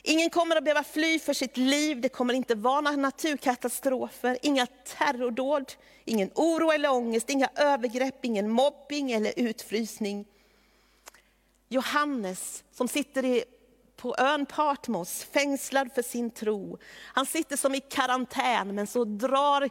Ingen 0.02 0.30
kommer 0.30 0.56
att 0.56 0.64
behöva 0.64 0.84
fly 0.84 1.18
för 1.18 1.32
sitt 1.32 1.56
liv, 1.56 2.00
det 2.00 2.08
kommer 2.08 2.34
inte 2.34 2.54
vara 2.54 2.80
några 2.80 2.96
naturkatastrofer, 2.96 4.38
inga 4.42 4.66
terrordåd, 4.66 5.72
ingen 6.04 6.30
oro 6.34 6.70
eller 6.70 6.92
ångest, 6.92 7.30
inga 7.30 7.48
övergrepp, 7.56 8.24
ingen 8.24 8.50
mobbing 8.50 9.12
eller 9.12 9.32
utfrysning. 9.36 10.26
Johannes 11.72 12.64
som 12.72 12.88
sitter 12.88 13.24
i, 13.24 13.44
på 13.96 14.14
ön 14.18 14.46
Patmos, 14.46 15.24
fängslad 15.24 15.92
för 15.94 16.02
sin 16.02 16.30
tro. 16.30 16.78
Han 17.14 17.26
sitter 17.26 17.56
som 17.56 17.74
i 17.74 17.80
karantän, 17.80 18.74
men 18.74 18.86
så 18.86 19.04
drar 19.04 19.70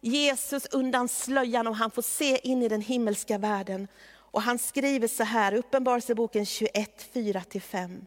Jesus 0.00 0.66
undan 0.66 1.08
slöjan 1.08 1.66
och 1.66 1.76
han 1.76 1.90
får 1.90 2.02
se 2.02 2.40
in 2.48 2.62
i 2.62 2.68
den 2.68 2.80
himmelska 2.80 3.38
världen. 3.38 3.88
Och 4.10 4.42
han 4.42 4.58
skriver 4.58 5.08
så 5.08 5.24
här, 5.24 5.54
Uppenbarelseboken 5.54 6.46
21, 6.46 7.06
4-5. 7.12 8.06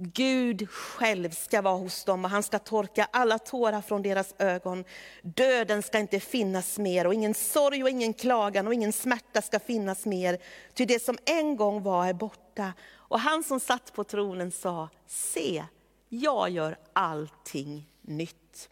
Gud 0.00 0.70
själv 0.70 1.30
ska 1.30 1.62
vara 1.62 1.76
hos 1.76 2.04
dem 2.04 2.24
och 2.24 2.30
han 2.30 2.42
ska 2.42 2.58
torka 2.58 3.08
alla 3.12 3.38
tårar 3.38 3.80
från 3.80 4.02
deras 4.02 4.34
ögon. 4.38 4.84
Döden 5.22 5.82
ska 5.82 5.98
inte 5.98 6.20
finnas 6.20 6.78
mer 6.78 7.06
och 7.06 7.14
ingen 7.14 7.34
sorg 7.34 7.82
och 7.82 7.90
ingen 7.90 8.14
klagan 8.14 8.66
och 8.66 8.74
ingen 8.74 8.92
smärta 8.92 9.42
ska 9.42 9.60
finnas 9.60 10.06
mer. 10.06 10.38
Ty 10.74 10.84
det 10.84 11.02
som 11.02 11.18
en 11.24 11.56
gång 11.56 11.82
var 11.82 12.06
är 12.06 12.12
borta. 12.12 12.72
Och 12.94 13.20
han 13.20 13.44
som 13.44 13.60
satt 13.60 13.92
på 13.92 14.04
tronen 14.04 14.52
sa, 14.52 14.88
se, 15.06 15.64
jag 16.08 16.50
gör 16.50 16.78
allting 16.92 17.92
nytt. 18.02 18.70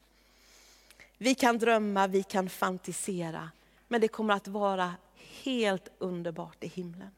Vi 1.18 1.34
kan 1.34 1.58
drömma, 1.58 2.06
vi 2.06 2.22
kan 2.22 2.48
fantisera, 2.48 3.50
men 3.88 4.00
det 4.00 4.08
kommer 4.08 4.34
att 4.34 4.48
vara 4.48 4.94
helt 5.44 5.88
underbart 5.98 6.64
i 6.64 6.68
himlen. 6.68 7.10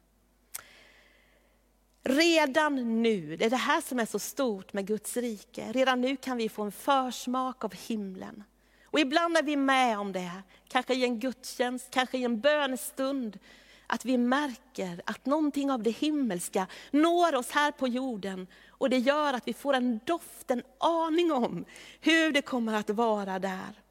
Redan 2.09 3.03
nu, 3.03 3.37
det 3.37 3.45
är 3.45 3.51
det 3.51 3.57
här 3.57 3.81
som 3.81 3.99
är 3.99 4.07
så 4.07 4.19
stort 4.19 4.73
med 4.73 4.87
Guds 4.87 5.17
rike, 5.17 5.73
redan 5.73 6.01
nu 6.01 6.17
kan 6.17 6.37
vi 6.37 6.49
få 6.49 6.63
en 6.63 6.73
försmak 6.73 7.65
av 7.65 7.75
himlen. 7.75 8.45
Och 8.85 9.01
ibland 9.01 9.37
är 9.37 9.43
vi 9.43 9.57
med 9.57 9.99
om 9.99 10.13
det, 10.13 10.31
kanske 10.69 10.95
i 10.95 11.05
en 11.05 11.21
gudstjänst, 11.21 11.91
kanske 11.91 12.19
i 12.19 12.25
en 12.25 12.41
bönestund, 12.41 13.39
att 13.87 14.05
vi 14.05 14.19
märker 14.19 15.03
att 15.05 15.27
någonting 15.27 15.71
av 15.71 15.83
det 15.83 15.91
himmelska 15.91 16.67
når 16.91 17.35
oss 17.35 17.51
här 17.51 17.73
på 17.73 17.89
jorden. 17.89 18.47
Och 18.69 18.91
det 18.91 18.99
gör 18.99 19.35
att 19.35 19.49
vi 19.49 19.53
får 19.53 19.75
en 19.75 20.01
doft, 20.05 20.51
en 20.51 20.63
aning 20.79 21.33
om 21.33 21.65
hur 22.01 22.33
det 22.33 22.43
kommer 22.43 22.75
att 22.75 22.91
vara 22.91 23.39
där. 23.39 23.83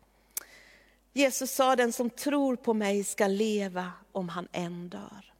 Jesus 1.13 1.51
sa, 1.51 1.75
den 1.75 1.93
som 1.93 2.09
tror 2.09 2.55
på 2.55 2.73
mig 2.73 3.03
ska 3.03 3.27
leva 3.27 3.91
om 4.11 4.29
han 4.29 4.47
än 4.51 4.89
dör. 4.89 5.33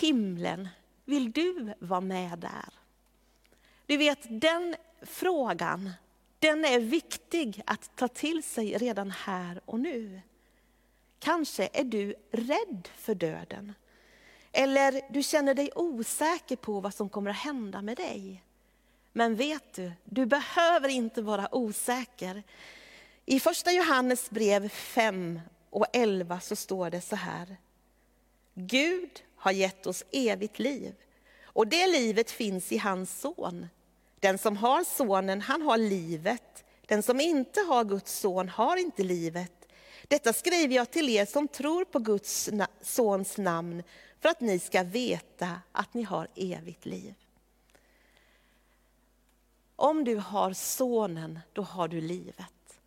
Himlen, 0.00 0.68
vill 1.04 1.32
du 1.32 1.74
vara 1.78 2.00
med 2.00 2.38
där? 2.38 2.74
Du 3.86 3.96
vet, 3.96 4.18
den 4.40 4.76
frågan, 5.02 5.90
den 6.38 6.64
är 6.64 6.80
viktig 6.80 7.62
att 7.66 7.96
ta 7.96 8.08
till 8.08 8.42
sig 8.42 8.78
redan 8.78 9.10
här 9.10 9.60
och 9.64 9.80
nu. 9.80 10.20
Kanske 11.18 11.68
är 11.72 11.84
du 11.84 12.14
rädd 12.30 12.88
för 12.96 13.14
döden. 13.14 13.72
Eller 14.52 15.00
du 15.10 15.22
känner 15.22 15.54
dig 15.54 15.70
osäker 15.74 16.56
på 16.56 16.80
vad 16.80 16.94
som 16.94 17.08
kommer 17.08 17.30
att 17.30 17.36
hända 17.36 17.82
med 17.82 17.96
dig. 17.96 18.42
Men 19.12 19.36
vet 19.36 19.74
du, 19.74 19.92
du 20.04 20.26
behöver 20.26 20.88
inte 20.88 21.22
vara 21.22 21.54
osäker. 21.54 22.42
I 23.26 23.40
första 23.40 23.72
Johannes 23.72 24.30
brev 24.30 24.68
5 24.68 25.40
och 25.70 25.86
11 25.92 26.40
så 26.40 26.56
står 26.56 26.90
det 26.90 27.00
så 27.00 27.16
här. 27.16 27.56
Gud 28.54 29.22
har 29.44 29.52
gett 29.52 29.86
oss 29.86 30.04
evigt 30.10 30.58
liv 30.58 30.94
och 31.44 31.66
det 31.66 31.86
livet 31.86 32.30
finns 32.30 32.72
i 32.72 32.78
hans 32.78 33.20
son. 33.20 33.66
Den 34.20 34.38
som 34.38 34.56
har 34.56 34.84
sonen, 34.84 35.40
han 35.40 35.62
har 35.62 35.78
livet. 35.78 36.64
Den 36.86 37.02
som 37.02 37.20
inte 37.20 37.60
har 37.60 37.84
Guds 37.84 38.18
son 38.18 38.48
har 38.48 38.76
inte 38.76 39.02
livet. 39.02 39.68
Detta 40.08 40.32
skriver 40.32 40.74
jag 40.74 40.90
till 40.90 41.08
er 41.08 41.24
som 41.26 41.48
tror 41.48 41.84
på 41.84 41.98
Guds 41.98 42.50
sons 42.82 43.38
namn 43.38 43.82
för 44.20 44.28
att 44.28 44.40
ni 44.40 44.58
ska 44.58 44.82
veta 44.82 45.60
att 45.72 45.94
ni 45.94 46.02
har 46.02 46.28
evigt 46.34 46.86
liv. 46.86 47.14
Om 49.76 50.04
du 50.04 50.16
har 50.16 50.52
sonen, 50.52 51.40
då 51.52 51.62
har 51.62 51.88
du 51.88 52.00
livet. 52.00 52.80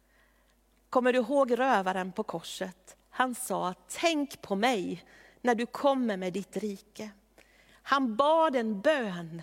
Kommer 0.89 1.13
du 1.13 1.19
ihåg 1.19 1.59
rövaren 1.59 2.11
på 2.11 2.23
korset? 2.23 2.95
Han 3.09 3.35
sa, 3.35 3.73
tänk 3.87 4.41
på 4.41 4.55
mig 4.55 5.03
när 5.47 5.55
du 5.55 5.65
kommer 5.65 6.17
med 6.17 6.33
ditt 6.33 6.57
rike. 6.57 7.09
Han 7.81 8.15
bad 8.15 8.55
en 8.55 8.81
bön 8.81 9.41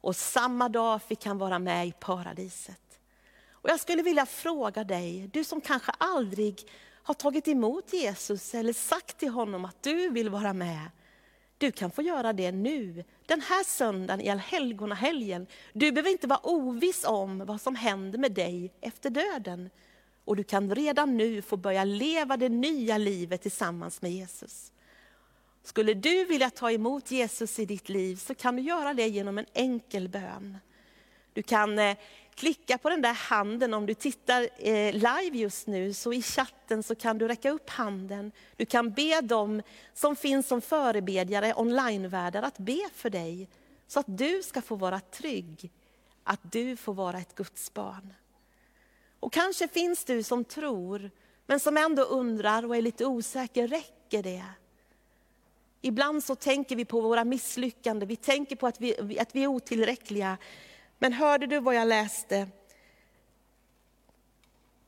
och 0.00 0.16
samma 0.16 0.68
dag 0.68 1.02
fick 1.02 1.26
han 1.26 1.38
vara 1.38 1.58
med 1.58 1.88
i 1.88 1.92
paradiset. 1.92 2.98
Och 3.50 3.70
jag 3.70 3.80
skulle 3.80 4.02
vilja 4.02 4.26
fråga 4.26 4.84
dig, 4.84 5.30
du 5.32 5.44
som 5.44 5.60
kanske 5.60 5.92
aldrig 5.98 6.68
har 7.02 7.14
tagit 7.14 7.48
emot 7.48 7.92
Jesus 7.92 8.54
eller 8.54 8.72
sagt 8.72 9.18
till 9.18 9.28
honom 9.28 9.64
att 9.64 9.82
du 9.82 10.10
vill 10.10 10.30
vara 10.30 10.52
med. 10.52 10.90
Du 11.58 11.72
kan 11.72 11.90
få 11.90 12.02
göra 12.02 12.32
det 12.32 12.52
nu, 12.52 13.04
den 13.26 13.40
här 13.40 13.64
söndagen 13.64 14.20
i 14.20 14.28
allhelgonahelgen. 14.28 15.46
Du 15.72 15.92
behöver 15.92 16.10
inte 16.10 16.26
vara 16.26 16.40
oviss 16.42 17.04
om 17.04 17.46
vad 17.46 17.60
som 17.60 17.74
händer 17.74 18.18
med 18.18 18.32
dig 18.32 18.72
efter 18.80 19.10
döden. 19.10 19.70
Och 20.24 20.36
du 20.36 20.44
kan 20.44 20.74
redan 20.74 21.16
nu 21.16 21.42
få 21.42 21.56
börja 21.56 21.84
leva 21.84 22.36
det 22.36 22.48
nya 22.48 22.98
livet 22.98 23.42
tillsammans 23.42 24.02
med 24.02 24.12
Jesus. 24.12 24.72
Skulle 25.66 25.94
du 25.94 26.24
vilja 26.24 26.50
ta 26.50 26.70
emot 26.70 27.10
Jesus 27.10 27.58
i 27.58 27.64
ditt 27.64 27.88
liv 27.88 28.16
så 28.16 28.34
kan 28.34 28.56
du 28.56 28.62
göra 28.62 28.94
det 28.94 29.08
genom 29.08 29.38
en 29.38 29.46
enkel 29.52 30.08
bön. 30.08 30.58
Du 31.32 31.42
kan 31.42 31.78
eh, 31.78 31.96
klicka 32.34 32.78
på 32.78 32.90
den 32.90 33.02
där 33.02 33.12
handen 33.12 33.74
om 33.74 33.86
du 33.86 33.94
tittar 33.94 34.48
eh, 34.58 34.92
live 34.92 35.38
just 35.38 35.66
nu, 35.66 35.92
så 35.92 36.12
i 36.12 36.22
chatten 36.22 36.82
så 36.82 36.94
kan 36.94 37.18
du 37.18 37.28
räcka 37.28 37.50
upp 37.50 37.70
handen. 37.70 38.32
Du 38.56 38.66
kan 38.66 38.90
be 38.90 39.20
dem 39.20 39.62
som 39.94 40.16
finns 40.16 40.48
som 40.48 40.60
förebedjare, 40.60 41.54
onlinevärdar, 41.54 42.42
att 42.42 42.58
be 42.58 42.88
för 42.94 43.10
dig. 43.10 43.48
Så 43.86 44.00
att 44.00 44.18
du 44.18 44.42
ska 44.42 44.62
få 44.62 44.74
vara 44.74 45.00
trygg, 45.00 45.70
att 46.24 46.52
du 46.52 46.76
får 46.76 46.94
vara 46.94 47.18
ett 47.18 47.34
Guds 47.34 47.74
barn. 47.74 48.14
Och 49.20 49.32
kanske 49.32 49.68
finns 49.68 50.04
du 50.04 50.22
som 50.22 50.44
tror, 50.44 51.10
men 51.46 51.60
som 51.60 51.76
ändå 51.76 52.02
undrar 52.02 52.66
och 52.66 52.76
är 52.76 52.82
lite 52.82 53.06
osäker, 53.06 53.68
räcker 53.68 54.22
det? 54.22 54.44
Ibland 55.80 56.24
så 56.24 56.34
tänker 56.34 56.76
vi 56.76 56.84
på 56.84 57.00
våra 57.00 57.24
misslyckanden, 57.24 58.08
vi 58.08 58.16
tänker 58.16 58.56
på 58.56 58.66
att 58.66 58.80
vi, 58.80 59.18
att 59.18 59.34
vi 59.34 59.42
är 59.42 59.46
otillräckliga. 59.46 60.38
Men 60.98 61.12
hörde 61.12 61.46
du 61.46 61.60
vad 61.60 61.74
jag 61.74 61.88
läste? 61.88 62.48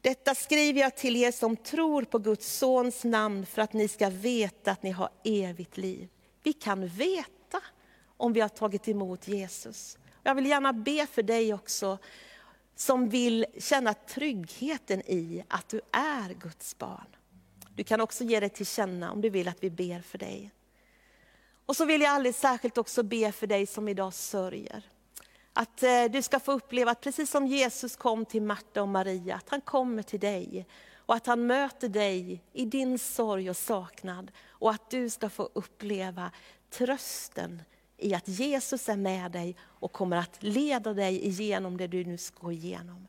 Detta 0.01 0.35
skriver 0.35 0.81
jag 0.81 0.97
till 0.97 1.17
er 1.17 1.33
som 1.33 1.57
tror 1.57 2.03
på 2.03 2.19
Guds 2.19 2.59
sons 2.59 3.05
namn 3.05 3.47
för 3.47 3.63
att 3.63 3.73
ni 3.73 3.89
ska 3.89 4.11
veta 4.11 4.71
att 4.71 4.83
ni 4.83 4.91
har 4.91 5.09
evigt 5.25 5.77
liv. 5.77 6.09
Vi 6.43 6.53
kan 6.53 6.87
veta 6.87 7.61
om 8.17 8.33
vi 8.33 8.41
har 8.41 8.49
tagit 8.49 8.89
emot 8.89 9.29
Jesus. 9.29 9.99
Jag 10.23 10.35
vill 10.35 10.47
gärna 10.47 10.73
be 10.73 11.07
för 11.07 11.23
dig 11.23 11.55
också 11.55 11.99
som 12.77 13.09
vill 13.09 13.47
känna 13.59 13.95
tryggheten 13.95 15.01
i 15.01 15.45
att 15.49 15.69
du 15.69 15.81
är 15.93 16.35
Guds 16.35 16.79
barn. 16.79 17.07
Du 17.75 17.85
kan 17.85 18.01
också 18.01 18.25
ge 18.25 18.41
dig 18.41 18.51
till 18.51 18.67
känna 18.67 19.13
om 19.13 19.21
du 19.21 19.31
vill 19.31 19.49
att 19.49 19.63
vi 19.63 19.71
ber 19.71 20.01
för 20.01 20.19
dig. 20.19 20.51
Och 21.69 21.77
så 21.77 21.85
vill 21.85 22.01
jag 22.01 22.11
alldeles 22.11 22.41
särskilt 22.41 22.79
också 22.79 23.03
be 23.03 23.33
för 23.33 23.47
dig 23.47 23.67
som 23.67 23.89
idag 23.89 24.15
sörjer. 24.15 24.83
Att 25.53 25.83
eh, 25.83 26.05
du 26.05 26.23
ska 26.23 26.41
få 26.41 26.53
uppleva 26.53 26.91
att 26.91 27.01
precis 27.01 27.31
som 27.31 27.47
Jesus 27.47 27.97
kom 27.97 28.25
till 28.25 28.43
Marta 28.43 28.83
och 28.83 28.89
Maria, 28.89 29.35
att 29.35 29.49
han 29.49 29.61
kommer 29.61 30.03
till 30.03 30.21
dig. 30.21 30.67
Och 30.97 31.15
att 31.15 31.27
han 31.27 31.47
möter 31.47 31.89
dig 31.89 32.43
i 32.53 32.65
din 32.65 32.99
sorg 32.99 33.51
och 33.51 33.57
saknad. 33.57 34.31
Och 34.49 34.71
att 34.71 34.91
du 34.91 35.11
ska 35.11 35.31
få 35.31 35.51
uppleva 35.53 36.31
trösten 36.71 37.63
i 37.97 38.15
att 38.15 38.29
Jesus 38.29 38.89
är 38.89 38.97
med 38.97 39.33
dig 39.33 39.57
och 39.61 39.93
kommer 39.93 40.17
att 40.17 40.43
leda 40.43 40.95
dig 40.95 41.27
igenom 41.27 41.77
det 41.77 41.87
du 41.87 42.05
nu 42.05 42.19
ska 42.19 42.39
gå 42.41 42.53
igenom. 42.53 43.07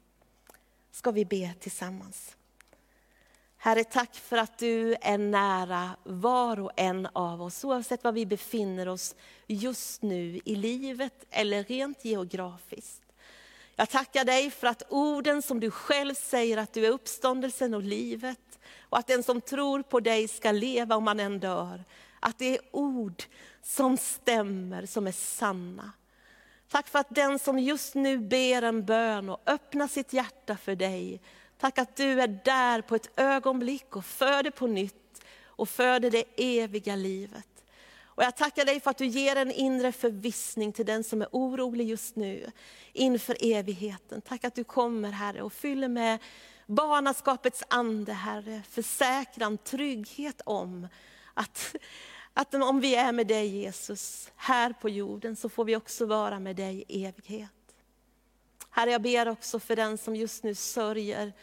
Ska 0.91 1.12
vi 1.12 1.26
be 1.26 1.54
tillsammans. 1.60 2.36
Herre, 3.62 3.84
tack 3.84 4.15
för 4.15 4.38
att 4.38 4.58
du 4.58 4.95
är 5.02 5.17
nära 5.17 5.89
var 6.04 6.60
och 6.60 6.72
en 6.76 7.08
av 7.13 7.41
oss, 7.41 7.63
oavsett 7.63 8.04
var 8.04 8.12
vi 8.12 8.26
befinner 8.26 8.88
oss 8.88 9.15
just 9.48 10.02
nu 10.02 10.39
i 10.45 10.56
livet 10.56 11.26
eller 11.30 11.63
rent 11.63 12.06
geografiskt. 12.06 13.02
Jag 13.76 13.89
tackar 13.89 14.26
dig 14.26 14.52
för 14.52 14.67
att 14.67 14.84
orden 14.89 15.41
som 15.41 15.60
du 15.60 15.72
själv 15.72 16.13
säger 16.13 16.58
att 16.58 16.74
du 16.74 16.86
är 16.86 16.89
uppståndelsen 16.89 17.74
och 17.74 17.84
livet 17.84 18.60
och 18.82 18.98
att 18.98 19.08
den 19.08 19.24
som 19.24 19.41
tror 19.41 19.82
på 19.82 20.00
dig 20.00 20.28
ska 20.28 20.52
leva 20.52 20.95
om 20.95 21.04
man 21.04 21.19
än 21.19 21.39
dör. 21.39 21.84
Att 22.19 22.38
det 22.38 22.58
är 22.58 22.62
ord 22.72 23.24
som 23.63 23.98
stämmer, 23.98 24.86
som 24.86 25.08
är 25.08 25.12
sanna. 25.12 25.91
Tack 26.72 26.88
för 26.88 27.00
att 27.00 27.15
den 27.15 27.39
som 27.39 27.60
just 27.60 27.95
nu 27.95 28.17
ber 28.17 28.62
en 28.62 28.86
bön 28.86 29.30
och 29.30 29.41
öppnar 29.45 29.88
sitt 29.88 30.13
hjärta 30.13 30.58
för 30.58 30.76
dig, 30.76 31.22
Tack 31.60 31.78
att 31.78 31.95
du 31.95 32.22
är 32.22 32.28
där 32.28 32.82
på 32.82 32.95
ett 32.95 33.19
ögonblick 33.19 33.95
och 33.95 34.06
föder 34.06 34.52
på 34.52 34.67
nytt 34.67 35.24
och 35.45 35.69
föder 35.69 36.12
det 36.12 36.24
eviga 36.38 36.95
livet. 36.95 37.48
Och 38.04 38.24
jag 38.24 38.38
tackar 38.38 38.65
dig 38.65 38.80
för 38.80 38.91
att 38.91 38.98
du 38.98 39.06
ger 39.06 39.36
en 39.36 39.52
inre 39.52 39.91
förvissning 39.91 40.74
till 40.74 40.86
den 40.86 41.04
som 41.04 41.22
är 41.22 41.28
orolig 41.32 41.88
just 41.88 42.15
nu 42.15 42.52
inför 42.93 43.38
evigheten. 43.39 44.22
Tack 44.22 44.43
att 44.43 44.56
du 44.56 44.63
kommer 44.63 45.12
Herre 45.12 45.41
och 45.41 45.54
fyller 45.54 45.88
med 45.88 46.19
barnaskapets 46.65 47.63
ande 47.67 48.13
Herre, 48.13 48.62
försäkran, 48.69 49.58
trygghet 49.58 50.41
om 50.45 50.88
att, 51.34 51.76
att 52.34 52.54
om 52.54 52.80
vi 52.80 52.95
är 52.95 53.12
med 53.12 53.28
dig 53.28 53.48
Jesus 53.48 54.32
här 54.36 54.74
på 54.82 54.89
jorden 54.89 55.36
så 55.36 55.50
får 55.50 55.65
vi 55.65 55.76
också 55.76 56.06
vara 56.06 56.39
med 56.39 56.56
dig 56.56 56.84
i 56.88 57.06
evighet. 57.06 57.59
Herre, 58.69 58.91
jag 58.91 59.01
ber 59.01 59.27
också 59.29 59.60
för 59.60 59.75
den 59.75 59.97
som 59.97 60.15
just 60.15 60.43
nu 60.43 60.55
sörjer 60.55 61.34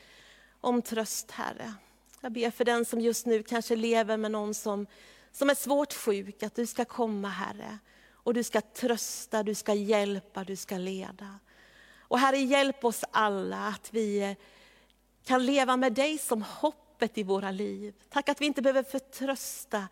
om 0.60 0.82
tröst, 0.82 1.30
Herre. 1.30 1.74
Jag 2.20 2.32
ber 2.32 2.50
för 2.50 2.64
den 2.64 2.84
som 2.84 3.00
just 3.00 3.26
nu 3.26 3.42
kanske 3.42 3.76
lever 3.76 4.16
med 4.16 4.30
någon 4.30 4.54
som, 4.54 4.86
som 5.32 5.50
är 5.50 5.54
svårt 5.54 5.92
sjuk, 5.92 6.42
att 6.42 6.54
du 6.54 6.66
ska 6.66 6.84
komma, 6.84 7.28
Herre. 7.28 7.78
Och 8.12 8.34
du 8.34 8.42
ska 8.42 8.60
trösta, 8.60 9.42
du 9.42 9.54
ska 9.54 9.74
hjälpa, 9.74 10.44
du 10.44 10.56
ska 10.56 10.78
leda. 10.78 11.38
Och 12.00 12.18
Herre, 12.18 12.38
hjälp 12.38 12.84
oss 12.84 13.04
alla 13.10 13.66
att 13.66 13.88
vi 13.92 14.18
eh, 14.18 14.32
kan 15.24 15.46
leva 15.46 15.76
med 15.76 15.92
dig 15.92 16.18
som 16.18 16.42
hoppet 16.42 17.18
i 17.18 17.22
våra 17.22 17.50
liv. 17.50 17.94
Tack 18.08 18.28
att 18.28 18.40
vi 18.40 18.46
inte 18.46 18.62
behöver 18.62 18.82
förtrösta 18.82 19.88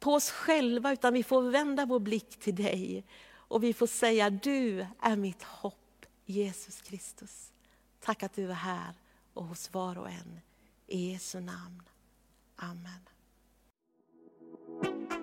på 0.00 0.12
oss 0.12 0.30
själva, 0.30 0.92
utan 0.92 1.14
vi 1.14 1.22
får 1.22 1.42
vända 1.42 1.86
vår 1.86 2.00
blick 2.00 2.40
till 2.40 2.54
dig. 2.54 3.04
Och 3.32 3.64
vi 3.64 3.72
får 3.72 3.86
säga, 3.86 4.30
du 4.30 4.86
är 5.00 5.16
mitt 5.16 5.42
hopp. 5.42 5.85
Jesus 6.26 6.82
Kristus. 6.82 7.52
Tack 8.00 8.22
att 8.22 8.34
du 8.34 8.50
är 8.50 8.54
här 8.54 8.94
och 9.34 9.44
hos 9.44 9.74
var 9.74 9.98
och 9.98 10.08
en. 10.08 10.40
I 10.86 11.12
Jesu 11.12 11.40
namn. 11.40 11.82
Amen. 12.56 13.00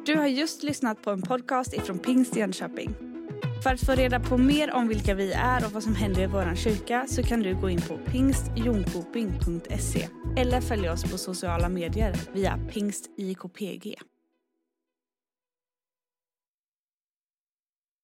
Du 0.05 0.15
har 0.15 0.27
just 0.27 0.63
lyssnat 0.63 1.01
på 1.01 1.11
en 1.11 1.21
podcast 1.21 1.73
ifrån 1.73 1.99
Pingst 1.99 2.35
Jönköping. 2.35 2.95
För 3.63 3.73
att 3.73 3.85
få 3.85 3.91
reda 3.91 4.19
på 4.19 4.37
mer 4.37 4.71
om 4.71 4.87
vilka 4.87 5.15
vi 5.15 5.31
är 5.31 5.65
och 5.65 5.71
vad 5.71 5.83
som 5.83 5.95
händer 5.95 6.21
i 6.21 6.27
vår 6.27 6.55
kyrka 6.55 7.05
så 7.07 7.23
kan 7.23 7.39
du 7.39 7.55
gå 7.55 7.69
in 7.69 7.81
på 7.81 7.97
pingstjonkoping.se 7.97 10.07
eller 10.37 10.61
följa 10.61 10.93
oss 10.93 11.11
på 11.11 11.17
sociala 11.17 11.69
medier 11.69 12.15
via 12.33 12.59
pingstjkpg. 12.71 13.95